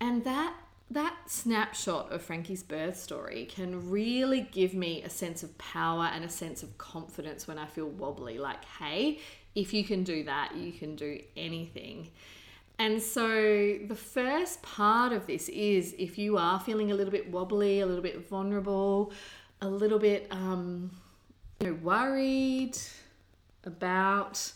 And 0.00 0.24
that 0.24 0.54
that 0.90 1.16
snapshot 1.26 2.12
of 2.12 2.22
Frankie's 2.22 2.62
birth 2.62 3.00
story 3.00 3.46
can 3.46 3.90
really 3.90 4.48
give 4.52 4.74
me 4.74 5.02
a 5.02 5.10
sense 5.10 5.42
of 5.42 5.56
power 5.58 6.10
and 6.12 6.24
a 6.24 6.28
sense 6.28 6.62
of 6.62 6.76
confidence 6.76 7.48
when 7.48 7.58
I 7.58 7.66
feel 7.66 7.88
wobbly. 7.88 8.38
Like, 8.38 8.64
hey, 8.64 9.18
if 9.54 9.72
you 9.72 9.82
can 9.82 10.04
do 10.04 10.24
that, 10.24 10.54
you 10.54 10.72
can 10.72 10.94
do 10.94 11.20
anything. 11.36 12.10
And 12.78 13.00
so, 13.00 13.28
the 13.86 13.94
first 13.94 14.62
part 14.62 15.12
of 15.12 15.26
this 15.26 15.48
is 15.48 15.94
if 15.98 16.18
you 16.18 16.36
are 16.36 16.58
feeling 16.58 16.90
a 16.90 16.94
little 16.94 17.12
bit 17.12 17.30
wobbly, 17.30 17.80
a 17.80 17.86
little 17.86 18.02
bit 18.02 18.28
vulnerable, 18.28 19.12
a 19.60 19.68
little 19.68 20.00
bit 20.00 20.26
um, 20.30 20.90
you 21.64 21.70
know, 21.70 21.76
worried 21.82 22.76
about, 23.64 24.52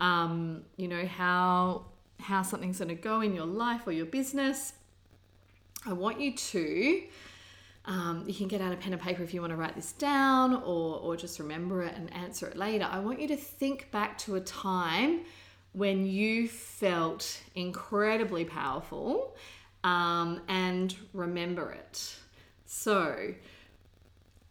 um, 0.00 0.62
you 0.76 0.88
know, 0.88 1.06
how 1.06 1.86
how 2.18 2.42
something's 2.42 2.78
going 2.78 2.88
to 2.88 2.94
go 2.94 3.20
in 3.20 3.34
your 3.34 3.44
life 3.44 3.86
or 3.86 3.92
your 3.92 4.06
business, 4.06 4.72
I 5.84 5.92
want 5.92 6.18
you 6.18 6.34
to 6.34 7.02
um, 7.86 8.24
you 8.26 8.34
can 8.34 8.48
get 8.48 8.60
out 8.60 8.72
a 8.72 8.76
pen 8.76 8.92
and 8.92 9.00
paper 9.00 9.22
if 9.22 9.32
you 9.32 9.40
want 9.40 9.52
to 9.52 9.56
write 9.56 9.76
this 9.76 9.92
down 9.92 10.54
or, 10.54 10.98
or 10.98 11.16
just 11.16 11.38
remember 11.38 11.82
it 11.82 11.94
and 11.94 12.12
answer 12.12 12.48
it 12.48 12.56
later. 12.56 12.88
I 12.90 12.98
want 12.98 13.20
you 13.20 13.28
to 13.28 13.36
think 13.36 13.90
back 13.92 14.18
to 14.18 14.34
a 14.34 14.40
time 14.40 15.20
when 15.72 16.04
you 16.04 16.48
felt 16.48 17.40
incredibly 17.54 18.44
powerful 18.44 19.36
um, 19.84 20.40
and 20.48 20.96
remember 21.12 21.70
it. 21.72 22.16
So, 22.64 23.34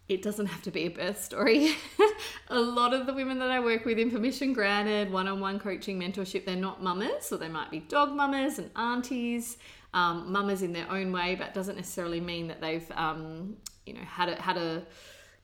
it 0.07 0.21
doesn't 0.21 0.45
have 0.45 0.61
to 0.63 0.71
be 0.71 0.81
a 0.81 0.87
birth 0.89 1.23
story. 1.23 1.75
a 2.49 2.59
lot 2.59 2.93
of 2.93 3.07
the 3.07 3.13
women 3.13 3.39
that 3.39 3.49
I 3.49 3.59
work 3.59 3.85
with 3.85 3.97
in 3.97 4.11
permission 4.11 4.53
granted, 4.53 5.11
one 5.11 5.27
on 5.27 5.39
one 5.39 5.59
coaching 5.59 5.99
mentorship, 5.99 6.45
they're 6.45 6.55
not 6.55 6.83
mamas, 6.83 7.25
so 7.25 7.37
they 7.37 7.49
might 7.49 7.71
be 7.71 7.79
dog 7.79 8.11
mamas 8.11 8.59
and 8.59 8.69
aunties 8.75 9.57
um, 9.95 10.31
mamas 10.31 10.61
in 10.61 10.73
their 10.73 10.91
own 10.91 11.11
way, 11.11 11.35
but 11.35 11.47
it 11.47 11.53
doesn't 11.53 11.77
necessarily 11.77 12.19
mean 12.19 12.47
that 12.49 12.61
they've 12.61 12.89
um, 12.91 13.55
you 13.85 13.93
know 13.93 14.01
had 14.01 14.29
a 14.29 14.39
had 14.39 14.57
a 14.57 14.83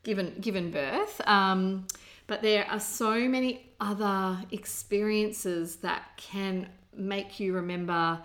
given 0.03 0.35
given 0.39 0.69
birth. 0.69 1.21
Um, 1.27 1.87
but 2.27 2.41
there 2.41 2.65
are 2.69 2.79
so 2.79 3.27
many 3.27 3.71
other 3.79 4.37
experiences 4.51 5.77
that 5.77 6.03
can 6.17 6.67
make 6.95 7.39
you 7.39 7.53
remember 7.53 8.21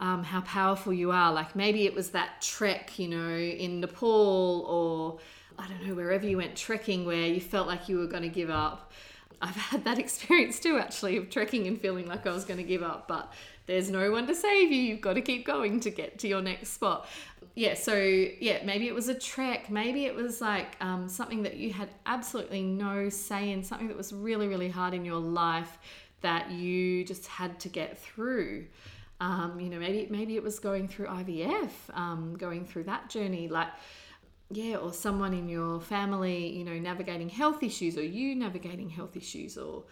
um, 0.00 0.22
how 0.22 0.40
powerful 0.42 0.92
you 0.92 1.12
are. 1.12 1.32
Like 1.32 1.56
maybe 1.56 1.86
it 1.86 1.94
was 1.94 2.10
that 2.10 2.42
trek, 2.42 2.98
you 2.98 3.08
know, 3.08 3.34
in 3.34 3.80
Nepal 3.80 4.64
or 4.68 5.18
I 5.58 5.66
don't 5.66 5.86
know, 5.86 5.94
wherever 5.94 6.26
you 6.26 6.36
went 6.36 6.56
trekking 6.56 7.04
where 7.04 7.26
you 7.26 7.40
felt 7.40 7.66
like 7.66 7.88
you 7.88 7.98
were 7.98 8.06
going 8.06 8.22
to 8.22 8.28
give 8.28 8.50
up. 8.50 8.92
I've 9.40 9.56
had 9.56 9.84
that 9.84 9.98
experience 9.98 10.58
too, 10.60 10.78
actually, 10.78 11.16
of 11.16 11.30
trekking 11.30 11.66
and 11.66 11.80
feeling 11.80 12.06
like 12.06 12.26
I 12.26 12.32
was 12.32 12.44
going 12.44 12.58
to 12.58 12.64
give 12.64 12.82
up, 12.82 13.08
but 13.08 13.32
there's 13.66 13.90
no 13.90 14.10
one 14.10 14.26
to 14.26 14.34
save 14.34 14.72
you. 14.72 14.80
You've 14.80 15.00
got 15.00 15.14
to 15.14 15.20
keep 15.20 15.44
going 15.44 15.80
to 15.80 15.90
get 15.90 16.18
to 16.20 16.28
your 16.28 16.40
next 16.40 16.70
spot. 16.70 17.06
Yeah, 17.54 17.74
so 17.74 17.94
yeah, 17.94 18.64
maybe 18.64 18.86
it 18.86 18.94
was 18.94 19.08
a 19.08 19.14
trek. 19.14 19.68
Maybe 19.68 20.06
it 20.06 20.14
was 20.14 20.40
like 20.40 20.76
um, 20.80 21.08
something 21.08 21.42
that 21.42 21.56
you 21.56 21.72
had 21.72 21.88
absolutely 22.06 22.62
no 22.62 23.08
say 23.08 23.50
in, 23.50 23.62
something 23.62 23.88
that 23.88 23.96
was 23.96 24.12
really, 24.12 24.48
really 24.48 24.68
hard 24.68 24.94
in 24.94 25.04
your 25.04 25.20
life 25.20 25.78
that 26.20 26.50
you 26.50 27.04
just 27.04 27.26
had 27.26 27.60
to 27.60 27.68
get 27.68 27.98
through. 27.98 28.66
Um, 29.20 29.58
you 29.60 29.68
know, 29.68 29.78
maybe 29.78 30.06
maybe 30.08 30.36
it 30.36 30.42
was 30.42 30.60
going 30.60 30.86
through 30.86 31.06
IVF, 31.06 31.70
um, 31.94 32.36
going 32.38 32.64
through 32.64 32.84
that 32.84 33.10
journey, 33.10 33.48
like 33.48 33.68
yeah, 34.50 34.76
or 34.76 34.92
someone 34.92 35.34
in 35.34 35.48
your 35.48 35.80
family, 35.80 36.56
you 36.56 36.64
know, 36.64 36.78
navigating 36.78 37.28
health 37.28 37.62
issues, 37.62 37.96
or 37.98 38.02
you 38.02 38.34
navigating 38.34 38.88
health 38.88 39.16
issues, 39.16 39.58
or 39.58 39.84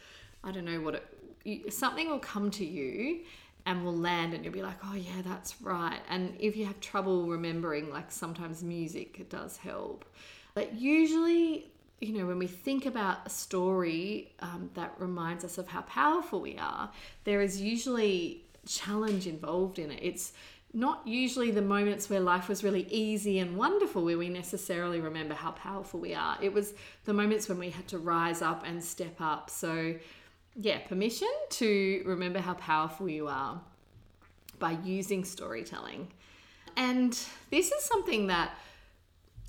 I 0.43 0.53
don't 0.53 0.65
know 0.65 0.81
what 0.81 1.03
it, 1.45 1.73
something 1.73 2.09
will 2.09 2.19
come 2.19 2.51
to 2.53 2.65
you 2.65 3.21
and 3.67 3.85
will 3.85 3.97
land 3.97 4.33
and 4.33 4.45
you'll 4.45 4.55
be 4.55 4.63
like, 4.63 4.79
oh, 4.85 4.95
yeah, 4.95 5.23
that's 5.25 5.61
right. 5.61 6.01
And 6.09 6.35
if 6.39 6.57
you 6.57 6.65
have 6.67 6.81
trouble 6.81 7.27
remembering, 7.27 7.91
like 7.91 8.11
sometimes 8.11 8.63
music 8.63 9.29
does 9.29 9.57
help. 9.57 10.05
But 10.55 10.75
usually, 10.75 11.67
you 12.01 12.17
know, 12.17 12.27
when 12.27 12.39
we 12.39 12.47
think 12.47 12.87
about 12.87 13.27
a 13.27 13.31
story 13.31 14.33
um, 14.41 14.71
that 14.75 14.95
reminds 14.99 15.45
us 15.45 15.59
of 15.59 15.67
how 15.67 15.83
powerful 15.83 16.41
we 16.41 16.57
are, 16.59 16.91
there 17.25 17.43
is 17.43 17.61
usually 17.61 18.45
challenge 18.67 19.27
involved 19.27 19.79
in 19.79 19.91
it. 19.91 20.01
It's 20.01 20.33
not 20.77 21.01
usually 21.09 21.51
the 21.51 21.63
moments 21.63 22.11
where 22.11 22.21
life 22.21 22.51
was 22.51 22.63
really 22.63 22.87
easy 22.91 23.39
and 23.39 23.57
wonderful 23.57 24.05
where 24.05 24.19
we 24.19 24.29
necessarily 24.29 25.01
remember 25.01 25.33
how 25.33 25.51
powerful 25.53 25.99
we 25.99 26.13
are. 26.13 26.37
It 26.43 26.53
was 26.53 26.75
the 27.07 27.15
moments 27.15 27.49
when 27.49 27.59
we 27.59 27.71
had 27.71 27.89
to 27.89 27.99
rise 27.99 28.43
up 28.43 28.63
and 28.67 28.85
step 28.85 29.17
up. 29.19 29.49
So, 29.49 29.95
yeah, 30.55 30.81
permission 30.81 31.31
to 31.53 32.03
remember 32.05 32.41
how 32.41 32.53
powerful 32.53 33.09
you 33.09 33.27
are 33.27 33.59
by 34.59 34.73
using 34.85 35.25
storytelling. 35.25 36.09
And 36.77 37.19
this 37.51 37.73
is 37.73 37.83
something 37.83 38.27
that 38.27 38.51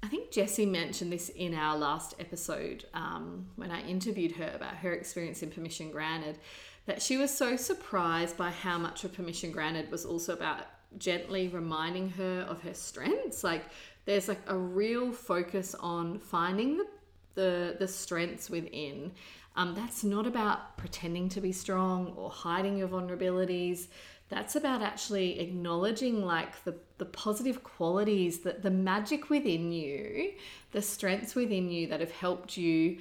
I 0.02 0.08
think 0.08 0.32
Jessie 0.32 0.66
mentioned 0.66 1.12
this 1.12 1.28
in 1.28 1.54
our 1.54 1.78
last 1.78 2.16
episode 2.22 2.86
um, 2.94 3.48
when 3.58 3.70
I 3.70 3.82
interviewed 3.82 4.32
her 4.38 4.54
about 4.56 4.78
her 4.78 4.94
experience 4.94 5.44
in 5.44 5.50
Permission 5.50 5.92
Granted, 5.92 6.40
that 6.86 7.02
she 7.02 7.18
was 7.18 7.38
so 7.38 7.58
surprised 7.58 8.38
by 8.38 8.50
how 8.50 8.78
much 8.78 9.04
of 9.04 9.12
Permission 9.12 9.52
Granted 9.52 9.92
was 9.92 10.06
also 10.06 10.32
about 10.32 10.68
gently 10.98 11.48
reminding 11.48 12.10
her 12.12 12.46
of 12.50 12.62
her 12.62 12.74
strengths. 12.74 13.44
Like 13.44 13.66
there's 14.06 14.28
like 14.28 14.42
a 14.48 14.58
real 14.58 15.12
focus 15.12 15.76
on 15.80 16.20
finding 16.20 16.78
the 16.78 16.88
the, 17.36 17.76
the 17.78 17.88
strengths 17.88 18.50
within 18.50 19.12
um, 19.58 19.74
that's 19.74 20.04
not 20.04 20.28
about 20.28 20.78
pretending 20.78 21.30
to 21.30 21.42
be 21.42 21.52
strong 21.52 22.14
or 22.16 22.30
hiding 22.30 22.78
your 22.78 22.88
vulnerabilities. 22.88 23.88
That's 24.30 24.56
about 24.56 24.84
actually 24.84 25.40
acknowledging 25.40 26.24
like 26.24 26.64
the, 26.64 26.76
the 27.00 27.06
positive 27.06 27.64
qualities, 27.64 28.40
that 28.42 28.62
the 28.62 28.70
magic 28.70 29.32
within 29.32 29.72
you, 29.72 30.34
the 30.72 30.82
strengths 30.82 31.34
within 31.34 31.72
you 31.72 31.88
that 31.88 32.02
have 32.02 32.12
helped 32.12 32.56
you 32.56 33.00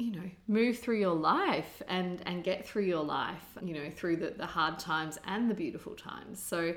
you 0.00 0.12
know 0.12 0.30
move 0.48 0.78
through 0.78 0.98
your 0.98 1.14
life 1.14 1.82
and 1.88 2.22
and 2.26 2.42
get 2.42 2.66
through 2.66 2.84
your 2.84 3.04
life 3.04 3.44
you 3.62 3.74
know 3.74 3.90
through 3.90 4.16
the, 4.16 4.30
the 4.30 4.46
hard 4.46 4.78
times 4.78 5.18
and 5.26 5.50
the 5.50 5.54
beautiful 5.54 5.94
times 5.94 6.42
so 6.42 6.74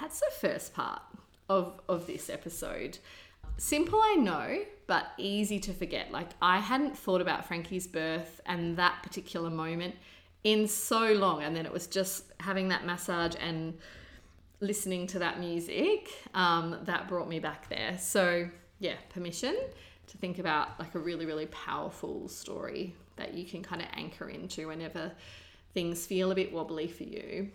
that's 0.00 0.20
the 0.20 0.30
first 0.40 0.74
part 0.74 1.02
of 1.48 1.80
of 1.88 2.06
this 2.06 2.30
episode 2.30 2.98
simple 3.58 4.00
i 4.00 4.14
know 4.14 4.58
but 4.86 5.12
easy 5.18 5.58
to 5.60 5.72
forget. 5.72 6.10
Like 6.10 6.28
I 6.42 6.58
hadn't 6.58 6.96
thought 6.96 7.20
about 7.20 7.46
Frankie's 7.46 7.86
birth 7.86 8.40
and 8.46 8.76
that 8.76 9.02
particular 9.02 9.50
moment 9.50 9.94
in 10.42 10.68
so 10.68 11.12
long. 11.12 11.42
And 11.42 11.56
then 11.56 11.66
it 11.66 11.72
was 11.72 11.86
just 11.86 12.24
having 12.40 12.68
that 12.68 12.84
massage 12.84 13.34
and 13.40 13.78
listening 14.60 15.06
to 15.08 15.18
that 15.20 15.40
music 15.40 16.10
um, 16.34 16.78
that 16.84 17.08
brought 17.08 17.28
me 17.28 17.38
back 17.38 17.68
there. 17.68 17.96
So, 17.98 18.48
yeah, 18.78 18.96
permission 19.10 19.56
to 20.08 20.18
think 20.18 20.38
about 20.38 20.78
like 20.78 20.94
a 20.94 20.98
really, 20.98 21.26
really 21.26 21.46
powerful 21.46 22.28
story 22.28 22.94
that 23.16 23.34
you 23.34 23.44
can 23.44 23.62
kind 23.62 23.82
of 23.82 23.88
anchor 23.94 24.28
into 24.28 24.68
whenever 24.68 25.12
things 25.72 26.06
feel 26.06 26.30
a 26.30 26.34
bit 26.34 26.52
wobbly 26.52 26.86
for 26.88 27.04
you. 27.04 27.50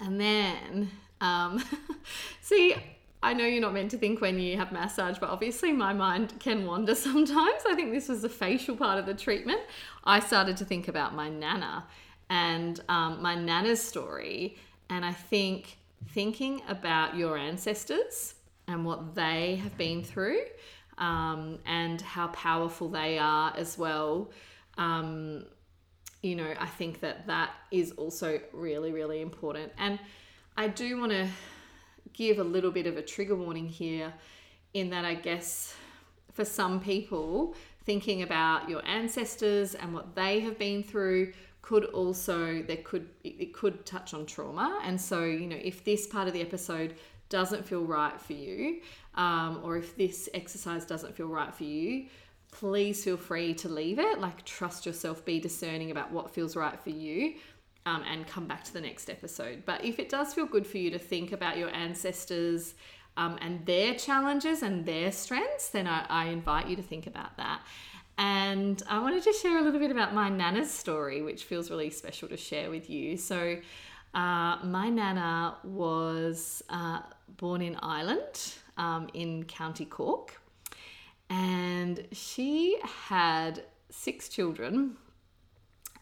And 0.00 0.20
then, 0.20 0.90
um, 1.20 1.62
see, 2.40 2.74
I 3.22 3.34
know 3.34 3.44
you're 3.44 3.60
not 3.60 3.74
meant 3.74 3.90
to 3.92 3.98
think 3.98 4.20
when 4.20 4.38
you 4.38 4.56
have 4.56 4.70
massage, 4.70 5.18
but 5.18 5.28
obviously 5.30 5.72
my 5.72 5.92
mind 5.92 6.34
can 6.38 6.66
wander 6.66 6.94
sometimes. 6.94 7.62
I 7.68 7.74
think 7.74 7.92
this 7.92 8.08
was 8.08 8.22
the 8.22 8.28
facial 8.28 8.76
part 8.76 8.98
of 8.98 9.06
the 9.06 9.14
treatment. 9.14 9.60
I 10.04 10.20
started 10.20 10.56
to 10.58 10.64
think 10.64 10.88
about 10.88 11.14
my 11.14 11.28
nana 11.28 11.84
and 12.30 12.80
um, 12.88 13.20
my 13.22 13.34
nana's 13.34 13.82
story. 13.82 14.56
And 14.90 15.04
I 15.04 15.12
think 15.12 15.78
thinking 16.08 16.62
about 16.68 17.16
your 17.16 17.36
ancestors 17.36 18.34
and 18.68 18.84
what 18.84 19.14
they 19.14 19.56
have 19.56 19.76
been 19.76 20.02
through 20.04 20.40
um, 20.98 21.58
and 21.66 22.00
how 22.00 22.28
powerful 22.28 22.88
they 22.88 23.18
are 23.18 23.52
as 23.56 23.78
well. 23.78 24.30
Um, 24.76 25.46
you 26.22 26.34
know, 26.34 26.52
I 26.58 26.66
think 26.66 27.00
that 27.00 27.26
that 27.28 27.50
is 27.70 27.92
also 27.92 28.40
really, 28.52 28.92
really 28.92 29.22
important. 29.22 29.72
And 29.78 29.98
I 30.56 30.68
do 30.68 30.98
want 30.98 31.12
to 31.12 31.28
give 32.12 32.38
a 32.38 32.44
little 32.44 32.72
bit 32.72 32.86
of 32.86 32.96
a 32.96 33.02
trigger 33.02 33.36
warning 33.36 33.68
here 33.68 34.12
in 34.74 34.90
that 34.90 35.04
I 35.04 35.14
guess 35.14 35.74
for 36.32 36.44
some 36.44 36.80
people, 36.80 37.54
thinking 37.84 38.22
about 38.22 38.68
your 38.68 38.84
ancestors 38.84 39.74
and 39.74 39.94
what 39.94 40.14
they 40.14 40.40
have 40.40 40.58
been 40.58 40.82
through 40.82 41.32
could 41.62 41.84
also 41.86 42.62
there 42.62 42.78
could 42.78 43.08
it 43.24 43.52
could 43.52 43.84
touch 43.84 44.14
on 44.14 44.24
trauma 44.24 44.80
and 44.84 44.98
so 44.98 45.24
you 45.24 45.46
know 45.46 45.58
if 45.60 45.84
this 45.84 46.06
part 46.06 46.26
of 46.28 46.32
the 46.32 46.40
episode 46.40 46.94
doesn't 47.28 47.66
feel 47.66 47.84
right 47.84 48.20
for 48.20 48.32
you 48.32 48.80
um, 49.14 49.60
or 49.64 49.76
if 49.76 49.96
this 49.96 50.28
exercise 50.34 50.84
doesn't 50.84 51.14
feel 51.14 51.28
right 51.28 51.54
for 51.54 51.64
you 51.64 52.06
please 52.50 53.04
feel 53.04 53.16
free 53.16 53.52
to 53.52 53.68
leave 53.68 53.98
it 53.98 54.20
like 54.20 54.44
trust 54.44 54.86
yourself 54.86 55.24
be 55.24 55.38
discerning 55.38 55.90
about 55.90 56.10
what 56.10 56.30
feels 56.30 56.56
right 56.56 56.80
for 56.80 56.90
you 56.90 57.34
um, 57.88 58.04
and 58.10 58.26
come 58.26 58.46
back 58.46 58.64
to 58.64 58.72
the 58.72 58.80
next 58.80 59.08
episode. 59.08 59.62
But 59.64 59.84
if 59.84 59.98
it 59.98 60.08
does 60.08 60.34
feel 60.34 60.46
good 60.46 60.66
for 60.66 60.78
you 60.78 60.90
to 60.90 60.98
think 60.98 61.32
about 61.32 61.56
your 61.56 61.70
ancestors 61.70 62.74
um, 63.16 63.38
and 63.40 63.64
their 63.66 63.94
challenges 63.94 64.62
and 64.62 64.84
their 64.84 65.10
strengths, 65.10 65.70
then 65.70 65.86
I, 65.86 66.04
I 66.08 66.26
invite 66.26 66.68
you 66.68 66.76
to 66.76 66.82
think 66.82 67.06
about 67.06 67.36
that. 67.36 67.62
And 68.18 68.82
I 68.88 68.98
wanted 68.98 69.22
to 69.24 69.32
share 69.32 69.58
a 69.58 69.62
little 69.62 69.80
bit 69.80 69.90
about 69.90 70.12
my 70.12 70.28
Nana's 70.28 70.70
story, 70.70 71.22
which 71.22 71.44
feels 71.44 71.70
really 71.70 71.90
special 71.90 72.28
to 72.28 72.36
share 72.36 72.68
with 72.68 72.90
you. 72.90 73.16
So, 73.16 73.58
uh, 74.14 74.56
my 74.64 74.88
Nana 74.88 75.56
was 75.62 76.62
uh, 76.68 77.00
born 77.36 77.62
in 77.62 77.76
Ireland 77.82 78.54
um, 78.76 79.08
in 79.14 79.44
County 79.44 79.84
Cork, 79.84 80.40
and 81.30 82.06
she 82.12 82.78
had 82.82 83.62
six 83.90 84.28
children 84.28 84.96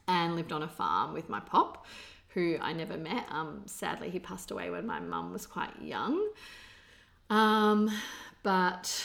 and 0.09 0.37
lived 0.37 0.53
on 0.53 0.63
a 0.63 0.69
farm 0.69 1.13
with 1.13 1.29
my 1.29 1.41
pop, 1.41 1.87
who 2.29 2.57
I 2.61 2.73
never 2.73 2.97
met. 2.97 3.27
Um, 3.31 3.63
sadly, 3.67 4.11
he 4.11 4.19
passed 4.19 4.51
away 4.51 4.71
when 4.71 4.87
my 4.87 5.01
mum 5.01 5.33
was 5.33 5.47
quite 5.47 5.71
young. 5.81 6.29
Um, 7.31 7.91
but 8.43 9.05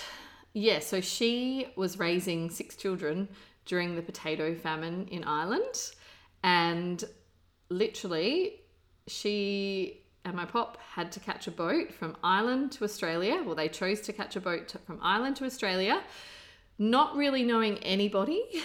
yeah, 0.54 0.80
so 0.80 1.02
she 1.02 1.68
was 1.76 1.98
raising 1.98 2.50
six 2.50 2.76
children 2.76 3.28
during 3.66 3.96
the 3.96 4.02
potato 4.02 4.54
famine 4.54 5.08
in 5.10 5.24
Ireland, 5.24 5.92
and 6.44 7.04
literally, 7.70 8.62
she 9.08 10.01
and 10.24 10.36
my 10.36 10.46
pop 10.46 10.78
had 10.94 11.12
to 11.14 11.20
catch 11.20 11.48
a 11.48 11.52
boat 11.52 11.94
from 11.94 12.16
Ireland 12.24 12.72
to 12.74 12.84
Australia. 12.84 13.42
Well, 13.44 13.56
they 13.56 13.70
chose 13.70 14.02
to 14.02 14.14
catch 14.14 14.36
a 14.36 14.42
boat 14.42 14.68
to, 14.70 14.78
from 14.80 15.00
Ireland 15.02 15.38
to 15.38 15.46
Australia, 15.46 16.02
not 16.78 17.16
really 17.16 17.44
knowing 17.44 17.78
anybody. 17.80 18.44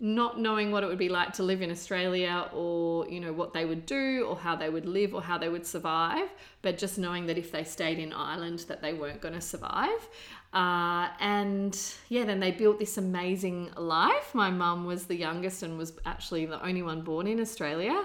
not 0.00 0.40
knowing 0.40 0.72
what 0.72 0.82
it 0.82 0.86
would 0.86 0.98
be 0.98 1.08
like 1.08 1.32
to 1.32 1.42
live 1.42 1.62
in 1.62 1.70
Australia 1.70 2.48
or, 2.52 3.08
you 3.08 3.20
know, 3.20 3.32
what 3.32 3.52
they 3.52 3.64
would 3.64 3.86
do 3.86 4.26
or 4.28 4.36
how 4.36 4.56
they 4.56 4.68
would 4.68 4.86
live 4.86 5.14
or 5.14 5.22
how 5.22 5.38
they 5.38 5.48
would 5.48 5.64
survive, 5.64 6.28
but 6.62 6.76
just 6.76 6.98
knowing 6.98 7.26
that 7.26 7.38
if 7.38 7.52
they 7.52 7.62
stayed 7.62 7.98
in 7.98 8.12
Ireland 8.12 8.64
that 8.68 8.82
they 8.82 8.92
weren't 8.92 9.20
going 9.20 9.34
to 9.34 9.40
survive. 9.40 10.08
Uh, 10.52 11.08
and 11.20 11.80
yeah, 12.08 12.24
then 12.24 12.40
they 12.40 12.50
built 12.50 12.78
this 12.78 12.98
amazing 12.98 13.70
life. 13.76 14.34
My 14.34 14.50
mum 14.50 14.84
was 14.84 15.06
the 15.06 15.16
youngest 15.16 15.62
and 15.62 15.78
was 15.78 15.92
actually 16.04 16.44
the 16.46 16.64
only 16.64 16.82
one 16.82 17.02
born 17.02 17.26
in 17.26 17.40
Australia. 17.40 18.04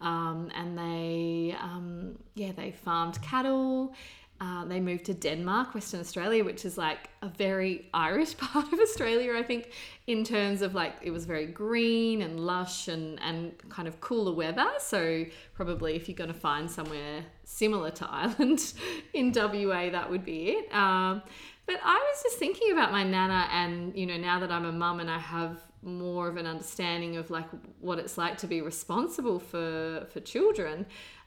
Um, 0.00 0.50
and 0.54 0.78
they, 0.78 1.54
um, 1.60 2.18
yeah, 2.34 2.52
they 2.52 2.72
farmed 2.72 3.20
cattle 3.22 3.94
uh, 4.42 4.64
they 4.64 4.80
moved 4.80 5.04
to 5.04 5.12
Denmark, 5.12 5.74
Western 5.74 6.00
Australia, 6.00 6.42
which 6.42 6.64
is 6.64 6.78
like 6.78 7.10
a 7.20 7.28
very 7.28 7.90
Irish 7.92 8.36
part 8.38 8.72
of 8.72 8.80
Australia, 8.80 9.34
I 9.36 9.42
think, 9.42 9.70
in 10.06 10.24
terms 10.24 10.62
of 10.62 10.74
like 10.74 10.94
it 11.02 11.10
was 11.10 11.26
very 11.26 11.46
green 11.46 12.22
and 12.22 12.40
lush 12.40 12.88
and, 12.88 13.20
and 13.20 13.52
kind 13.68 13.86
of 13.86 14.00
cooler 14.00 14.32
weather. 14.32 14.66
So, 14.78 15.26
probably 15.54 15.94
if 15.94 16.08
you're 16.08 16.16
going 16.16 16.32
to 16.32 16.38
find 16.38 16.70
somewhere 16.70 17.22
similar 17.44 17.90
to 17.90 18.06
Ireland 18.10 18.72
in 19.12 19.32
WA, 19.34 19.90
that 19.90 20.08
would 20.08 20.24
be 20.24 20.52
it. 20.52 20.74
Um, 20.74 21.22
but 21.66 21.78
I 21.84 21.94
was 21.94 22.22
just 22.22 22.38
thinking 22.38 22.72
about 22.72 22.92
my 22.92 23.04
nana, 23.04 23.46
and 23.52 23.94
you 23.94 24.06
know, 24.06 24.16
now 24.16 24.40
that 24.40 24.50
I'm 24.50 24.64
a 24.64 24.72
mum 24.72 25.00
and 25.00 25.10
I 25.10 25.18
have 25.18 25.58
more 25.82 26.28
of 26.28 26.36
an 26.36 26.46
understanding 26.46 27.16
of 27.16 27.30
like 27.30 27.46
what 27.80 27.98
it's 27.98 28.18
like 28.18 28.36
to 28.38 28.46
be 28.46 28.60
responsible 28.60 29.38
for 29.38 30.06
for 30.12 30.20
children 30.20 30.86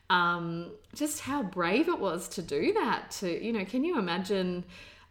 um, 0.10 0.72
just 0.94 1.22
how 1.22 1.44
brave 1.44 1.88
it 1.88 2.00
was 2.00 2.28
to 2.30 2.42
do 2.42 2.74
that. 2.74 3.12
To 3.20 3.44
you 3.46 3.54
know, 3.54 3.66
can 3.66 3.84
you 3.84 3.98
imagine? 3.98 4.64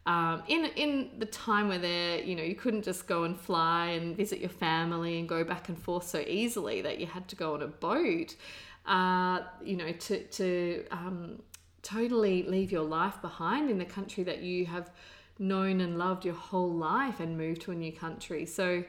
Um, 0.05 0.43
in 0.49 0.65
in 0.77 1.11
the 1.19 1.27
time 1.27 1.69
where 1.69 1.79
there, 1.79 2.21
you 2.21 2.35
know, 2.35 2.43
you 2.43 2.57
couldn't 2.57 2.83
just 2.83 3.07
go 3.07 3.23
and 3.23 3.39
fly 3.39 3.87
and 3.87 4.17
visit 4.17 4.41
your 4.41 4.51
family 4.51 5.21
and 5.21 5.29
go 5.29 5.45
back 5.45 5.69
and 5.69 5.79
forth 5.79 6.09
so 6.09 6.19
easily 6.27 6.83
that 6.83 6.99
you 6.99 7.07
had 7.07 7.29
to 7.29 7.37
go 7.37 7.55
on 7.55 7.63
a 7.63 7.69
boat. 7.69 8.35
Uh, 8.85 9.43
you 9.63 9.77
know, 9.77 9.93
to 9.93 10.25
to 10.25 10.85
um, 10.91 11.41
totally 11.83 12.43
leave 12.43 12.73
your 12.73 12.83
life 12.83 13.21
behind 13.23 13.71
in 13.71 13.79
the 13.79 13.85
country 13.85 14.25
that 14.25 14.43
you 14.43 14.67
have 14.67 14.91
known 15.39 15.81
and 15.81 15.99
loved 15.99 16.25
your 16.25 16.35
whole 16.35 16.73
life 16.73 17.21
and 17.21 17.39
move 17.39 17.61
to 17.61 17.71
a 17.71 17.75
new 17.75 17.93
country. 17.93 18.45
So, 18.45 18.83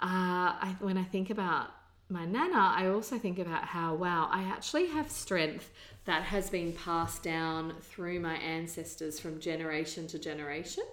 uh, 0.00 0.54
I, 0.60 0.76
when 0.80 0.96
I 0.96 1.04
think 1.04 1.30
about 1.30 1.70
my 2.08 2.24
nana, 2.24 2.72
I 2.76 2.86
also 2.86 3.18
think 3.18 3.38
about 3.38 3.64
how, 3.64 3.94
wow, 3.94 4.28
I 4.30 4.44
actually 4.44 4.86
have 4.86 5.10
strength 5.10 5.70
that 6.06 6.22
has 6.22 6.48
been 6.48 6.72
passed 6.72 7.22
down 7.22 7.74
through 7.82 8.20
my 8.20 8.36
ancestors 8.36 9.20
from 9.20 9.40
generation 9.40 10.06
to 10.08 10.18
generation. 10.18 10.84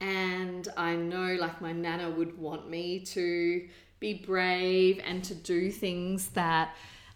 And 0.00 0.68
I 0.76 0.96
know, 0.96 1.36
like, 1.40 1.62
my 1.62 1.72
nana 1.72 2.10
would 2.10 2.36
want 2.36 2.68
me 2.68 3.00
to 3.00 3.66
be 4.00 4.14
brave 4.14 5.00
and 5.02 5.24
to 5.24 5.34
do 5.34 5.70
things 5.70 6.28
that 6.30 6.74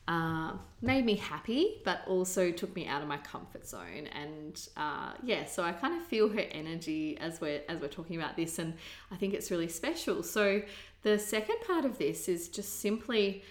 uh, 0.09 0.53
made 0.81 1.05
me 1.05 1.17
happy, 1.17 1.83
but 1.85 2.01
also 2.07 2.51
took 2.51 2.75
me 2.75 2.87
out 2.87 3.03
of 3.03 3.09
my 3.09 3.19
comfort 3.19 3.67
zone. 3.67 4.09
And 4.13 4.59
uh, 4.75 5.13
yeah, 5.23 5.45
so 5.45 5.63
I 5.63 5.73
kind 5.73 6.01
of 6.01 6.07
feel 6.07 6.31
her 6.31 6.45
energy 6.51 7.19
as 7.21 7.43
we're 7.43 7.61
as 7.69 7.79
we're 7.79 7.89
talking 7.89 8.17
about 8.17 8.35
this, 8.35 8.59
and 8.59 8.75
I 9.13 9.17
think 9.17 9.35
it's 9.35 9.51
really 9.51 9.69
special. 9.69 10.23
So 10.23 10.63
the 11.03 11.19
second 11.19 11.57
part 11.67 11.85
of 11.85 11.99
this 11.99 12.27
is 12.27 12.49
just 12.49 12.81
simply 12.81 13.43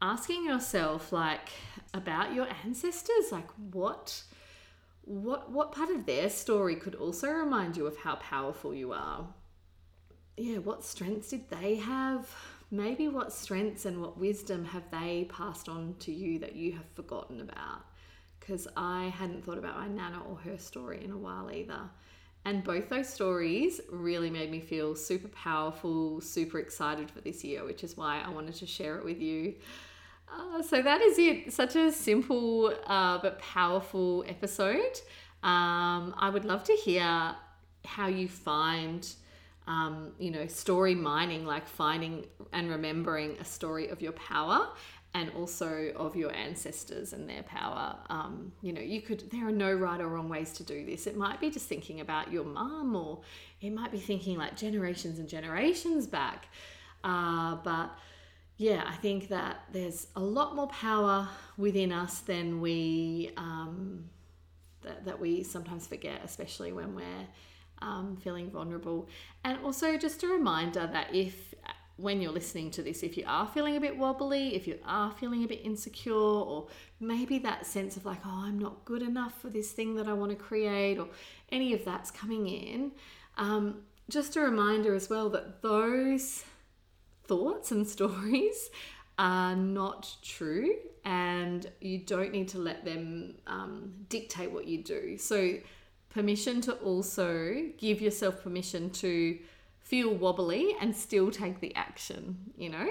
asking 0.00 0.44
yourself 0.44 1.12
like 1.12 1.48
about 1.92 2.32
your 2.32 2.46
ancestors, 2.64 3.32
like 3.32 3.50
what 3.72 4.22
what 5.02 5.50
what 5.50 5.72
part 5.72 5.90
of 5.90 6.06
their 6.06 6.30
story 6.30 6.76
could 6.76 6.94
also 6.94 7.28
remind 7.28 7.76
you 7.76 7.86
of 7.86 7.96
how 7.96 8.14
powerful 8.16 8.72
you 8.72 8.92
are. 8.92 9.26
Yeah, 10.36 10.58
what 10.58 10.84
strengths 10.84 11.30
did 11.30 11.50
they 11.50 11.74
have? 11.76 12.28
Maybe 12.70 13.08
what 13.08 13.32
strengths 13.32 13.84
and 13.84 14.00
what 14.00 14.18
wisdom 14.18 14.64
have 14.64 14.90
they 14.90 15.28
passed 15.30 15.68
on 15.68 15.94
to 16.00 16.12
you 16.12 16.38
that 16.40 16.56
you 16.56 16.72
have 16.72 16.86
forgotten 16.94 17.40
about? 17.40 17.84
Because 18.40 18.66
I 18.76 19.12
hadn't 19.16 19.44
thought 19.44 19.58
about 19.58 19.76
my 19.76 19.88
nana 19.88 20.22
or 20.28 20.36
her 20.36 20.58
story 20.58 21.02
in 21.04 21.10
a 21.10 21.16
while 21.16 21.50
either. 21.50 21.80
And 22.44 22.62
both 22.62 22.90
those 22.90 23.08
stories 23.08 23.80
really 23.90 24.28
made 24.28 24.50
me 24.50 24.60
feel 24.60 24.94
super 24.94 25.28
powerful, 25.28 26.20
super 26.20 26.58
excited 26.58 27.10
for 27.10 27.22
this 27.22 27.42
year, 27.42 27.64
which 27.64 27.82
is 27.82 27.96
why 27.96 28.20
I 28.24 28.28
wanted 28.30 28.54
to 28.56 28.66
share 28.66 28.98
it 28.98 29.04
with 29.04 29.18
you. 29.20 29.54
Uh, 30.30 30.62
so 30.62 30.82
that 30.82 31.00
is 31.00 31.18
it. 31.18 31.52
Such 31.52 31.76
a 31.76 31.90
simple 31.90 32.74
uh, 32.86 33.18
but 33.18 33.38
powerful 33.38 34.24
episode. 34.28 35.00
Um, 35.42 36.14
I 36.18 36.30
would 36.32 36.44
love 36.44 36.64
to 36.64 36.72
hear 36.72 37.34
how 37.84 38.08
you 38.08 38.28
find, 38.28 39.06
um, 39.66 40.12
you 40.18 40.30
know, 40.30 40.46
story 40.46 40.94
mining, 40.94 41.46
like 41.46 41.66
finding 41.66 42.26
and 42.52 42.70
remembering 42.70 43.36
a 43.40 43.44
story 43.44 43.88
of 43.88 44.02
your 44.02 44.12
power 44.12 44.68
and 45.14 45.30
also 45.36 45.92
of 45.94 46.16
your 46.16 46.34
ancestors 46.34 47.12
and 47.12 47.30
their 47.30 47.44
power. 47.44 47.96
Um, 48.10 48.52
you 48.62 48.72
know, 48.72 48.80
you 48.80 49.00
could, 49.00 49.30
there 49.30 49.46
are 49.46 49.52
no 49.52 49.72
right 49.72 50.00
or 50.00 50.08
wrong 50.08 50.28
ways 50.28 50.52
to 50.54 50.64
do 50.64 50.84
this. 50.84 51.06
It 51.06 51.16
might 51.16 51.40
be 51.40 51.50
just 51.50 51.68
thinking 51.68 52.00
about 52.00 52.32
your 52.32 52.44
mum, 52.44 52.96
or 52.96 53.20
it 53.60 53.70
might 53.70 53.92
be 53.92 53.98
thinking 53.98 54.36
like 54.36 54.56
generations 54.56 55.20
and 55.20 55.28
generations 55.28 56.06
back. 56.06 56.48
Uh, 57.04 57.56
but 57.62 57.96
yeah, 58.56 58.82
I 58.86 58.96
think 58.96 59.28
that 59.28 59.60
there's 59.72 60.08
a 60.16 60.20
lot 60.20 60.56
more 60.56 60.68
power 60.68 61.28
within 61.56 61.92
us 61.92 62.20
than 62.20 62.60
we, 62.60 63.30
um, 63.36 64.06
that, 64.82 65.04
that 65.04 65.20
we 65.20 65.44
sometimes 65.44 65.86
forget, 65.86 66.22
especially 66.24 66.72
when 66.72 66.94
we're 66.96 67.26
um, 67.82 68.16
feeling 68.16 68.50
vulnerable. 68.50 69.08
And 69.44 69.58
also, 69.64 69.96
just 69.96 70.22
a 70.22 70.28
reminder 70.28 70.88
that 70.92 71.14
if 71.14 71.54
when 71.96 72.20
you're 72.20 72.32
listening 72.32 72.70
to 72.72 72.82
this, 72.82 73.02
if 73.02 73.16
you 73.16 73.24
are 73.26 73.46
feeling 73.46 73.76
a 73.76 73.80
bit 73.80 73.96
wobbly, 73.96 74.54
if 74.56 74.66
you 74.66 74.78
are 74.84 75.12
feeling 75.12 75.44
a 75.44 75.46
bit 75.46 75.60
insecure, 75.62 76.14
or 76.14 76.66
maybe 76.98 77.38
that 77.38 77.66
sense 77.66 77.96
of 77.96 78.04
like, 78.04 78.18
oh, 78.24 78.42
I'm 78.44 78.58
not 78.58 78.84
good 78.84 79.02
enough 79.02 79.40
for 79.40 79.48
this 79.48 79.70
thing 79.70 79.94
that 79.96 80.08
I 80.08 80.12
want 80.12 80.30
to 80.30 80.36
create, 80.36 80.98
or 80.98 81.08
any 81.52 81.72
of 81.72 81.84
that's 81.84 82.10
coming 82.10 82.48
in, 82.48 82.92
um, 83.38 83.82
just 84.08 84.36
a 84.36 84.40
reminder 84.40 84.94
as 84.94 85.08
well 85.08 85.30
that 85.30 85.62
those 85.62 86.44
thoughts 87.26 87.70
and 87.70 87.86
stories 87.96 88.70
are 89.18 89.54
not 89.54 90.16
true 90.22 90.74
and 91.04 91.70
you 91.80 91.98
don't 91.98 92.32
need 92.32 92.48
to 92.48 92.58
let 92.58 92.84
them 92.84 93.34
um, 93.46 93.92
dictate 94.08 94.50
what 94.50 94.66
you 94.66 94.82
do. 94.82 95.16
So, 95.18 95.58
permission 96.14 96.60
to 96.62 96.72
also 96.74 97.66
give 97.76 98.00
yourself 98.00 98.42
permission 98.42 98.88
to 98.88 99.36
feel 99.82 100.14
wobbly 100.14 100.76
and 100.80 100.96
still 100.96 101.30
take 101.30 101.60
the 101.60 101.74
action, 101.74 102.38
you 102.56 102.70
know? 102.70 102.88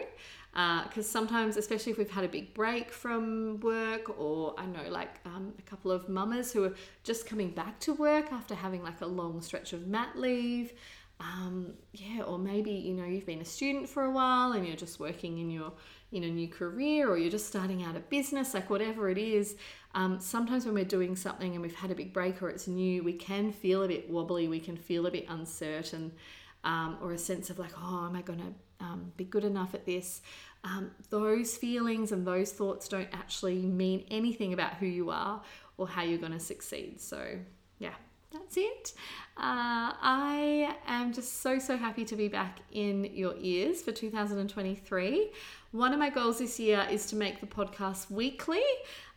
Because 0.51 1.07
uh, 1.07 1.11
sometimes, 1.17 1.57
especially 1.57 1.93
if 1.93 1.97
we've 1.97 2.11
had 2.11 2.25
a 2.25 2.27
big 2.27 2.53
break 2.53 2.91
from 2.91 3.59
work, 3.61 4.19
or 4.19 4.53
I 4.59 4.67
know 4.67 4.87
like 4.89 5.15
um, 5.25 5.53
a 5.57 5.61
couple 5.63 5.89
of 5.89 6.07
mamas 6.09 6.51
who 6.51 6.65
are 6.65 6.75
just 7.03 7.25
coming 7.25 7.49
back 7.49 7.79
to 7.79 7.93
work 7.95 8.31
after 8.31 8.53
having 8.53 8.83
like 8.83 9.01
a 9.01 9.07
long 9.07 9.41
stretch 9.41 9.73
of 9.73 9.87
mat 9.87 10.11
leave. 10.15 10.73
Um, 11.23 11.73
yeah, 11.93 12.23
or 12.23 12.37
maybe 12.37 12.71
you 12.71 12.93
know 12.93 13.05
you've 13.05 13.25
been 13.33 13.41
a 13.41 13.45
student 13.45 13.87
for 13.87 14.03
a 14.03 14.11
while 14.11 14.49
and 14.53 14.67
you're 14.67 14.75
just 14.87 14.99
working 14.99 15.33
in 15.39 15.49
your 15.57 15.71
in 16.11 16.23
a 16.23 16.29
new 16.29 16.49
career, 16.49 17.09
or 17.09 17.17
you're 17.17 17.31
just 17.31 17.47
starting 17.47 17.81
out 17.83 17.95
a 17.95 17.99
business, 18.17 18.53
like 18.53 18.69
whatever 18.69 19.09
it 19.09 19.17
is. 19.17 19.55
Um, 19.95 20.19
sometimes 20.19 20.65
when 20.65 20.75
we're 20.75 20.93
doing 20.97 21.15
something 21.15 21.53
and 21.53 21.61
we've 21.61 21.75
had 21.83 21.91
a 21.91 21.95
big 21.95 22.11
break 22.13 22.43
or 22.43 22.49
it's 22.49 22.67
new, 22.67 23.03
we 23.03 23.13
can 23.13 23.51
feel 23.51 23.83
a 23.83 23.87
bit 23.87 24.09
wobbly, 24.09 24.47
we 24.47 24.59
can 24.59 24.77
feel 24.77 25.05
a 25.07 25.11
bit 25.11 25.25
uncertain. 25.29 26.11
um, 26.63 26.97
or 27.01 27.11
a 27.13 27.17
sense 27.17 27.49
of 27.49 27.59
like, 27.59 27.71
oh, 27.77 28.05
am 28.07 28.15
I 28.15 28.21
going 28.21 28.39
to 28.39 28.85
um, 28.85 29.11
be 29.17 29.25
good 29.25 29.43
enough 29.43 29.73
at 29.73 29.85
this? 29.85 30.21
Um, 30.63 30.91
those 31.09 31.57
feelings 31.57 32.11
and 32.11 32.25
those 32.25 32.51
thoughts 32.51 32.87
don't 32.87 33.09
actually 33.11 33.65
mean 33.65 34.05
anything 34.09 34.53
about 34.53 34.75
who 34.75 34.85
you 34.85 35.09
are 35.09 35.41
or 35.77 35.87
how 35.87 36.03
you're 36.03 36.19
going 36.19 36.31
to 36.31 36.39
succeed. 36.39 37.01
So, 37.01 37.39
yeah, 37.79 37.95
that's 38.33 38.57
it. 38.57 38.93
Uh, 39.37 39.93
I 40.01 40.75
am 40.87 41.13
just 41.13 41.41
so, 41.41 41.59
so 41.59 41.77
happy 41.77 42.03
to 42.05 42.15
be 42.15 42.27
back 42.27 42.59
in 42.71 43.05
your 43.13 43.35
ears 43.39 43.81
for 43.81 43.91
2023. 43.91 45.31
One 45.71 45.93
of 45.93 45.99
my 45.99 46.09
goals 46.09 46.39
this 46.39 46.59
year 46.59 46.85
is 46.89 47.05
to 47.07 47.15
make 47.15 47.39
the 47.39 47.47
podcast 47.47 48.09
weekly. 48.11 48.63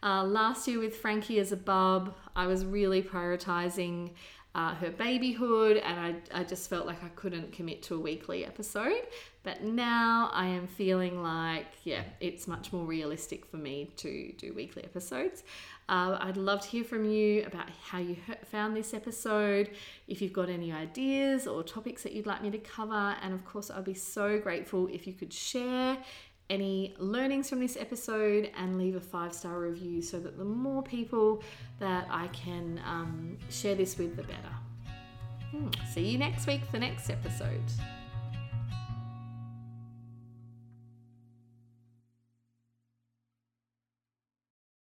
Uh, 0.02 0.24
last 0.24 0.68
year 0.68 0.78
with 0.78 0.96
Frankie 0.96 1.38
as 1.38 1.52
a 1.52 1.56
bub, 1.56 2.14
I 2.34 2.46
was 2.46 2.64
really 2.64 3.02
prioritizing 3.02 4.10
uh, 4.54 4.74
her 4.76 4.90
babyhood, 4.90 5.76
and 5.76 6.00
I, 6.00 6.40
I 6.40 6.44
just 6.44 6.70
felt 6.70 6.86
like 6.86 7.04
I 7.04 7.08
couldn't 7.08 7.52
commit 7.52 7.82
to 7.84 7.94
a 7.94 8.00
weekly 8.00 8.44
episode. 8.46 9.02
But 9.42 9.62
now 9.62 10.30
I 10.32 10.46
am 10.46 10.66
feeling 10.66 11.22
like, 11.22 11.66
yeah, 11.84 12.02
it's 12.20 12.48
much 12.48 12.72
more 12.72 12.86
realistic 12.86 13.44
for 13.44 13.58
me 13.58 13.92
to 13.98 14.32
do 14.38 14.54
weekly 14.54 14.82
episodes. 14.82 15.44
Uh, 15.88 16.18
I'd 16.20 16.36
love 16.36 16.62
to 16.62 16.68
hear 16.68 16.84
from 16.84 17.04
you 17.04 17.44
about 17.44 17.68
how 17.84 17.98
you 17.98 18.16
found 18.44 18.76
this 18.76 18.92
episode, 18.92 19.70
if 20.08 20.20
you've 20.20 20.32
got 20.32 20.48
any 20.48 20.72
ideas 20.72 21.46
or 21.46 21.62
topics 21.62 22.02
that 22.02 22.12
you'd 22.12 22.26
like 22.26 22.42
me 22.42 22.50
to 22.50 22.58
cover. 22.58 23.16
And 23.22 23.32
of 23.32 23.44
course, 23.44 23.70
I'd 23.70 23.84
be 23.84 23.94
so 23.94 24.38
grateful 24.38 24.88
if 24.88 25.06
you 25.06 25.12
could 25.12 25.32
share 25.32 25.96
any 26.48 26.94
learnings 26.98 27.48
from 27.48 27.60
this 27.60 27.76
episode 27.76 28.50
and 28.56 28.78
leave 28.78 28.96
a 28.96 29.00
five 29.00 29.32
star 29.32 29.58
review 29.58 30.00
so 30.00 30.18
that 30.20 30.38
the 30.38 30.44
more 30.44 30.82
people 30.82 31.42
that 31.78 32.06
I 32.10 32.28
can 32.28 32.80
um, 32.84 33.38
share 33.50 33.74
this 33.74 33.98
with, 33.98 34.16
the 34.16 34.22
better. 34.22 34.54
Hmm. 35.50 35.68
See 35.92 36.08
you 36.08 36.18
next 36.18 36.46
week 36.46 36.64
for 36.64 36.72
the 36.72 36.80
next 36.80 37.10
episode. 37.10 37.62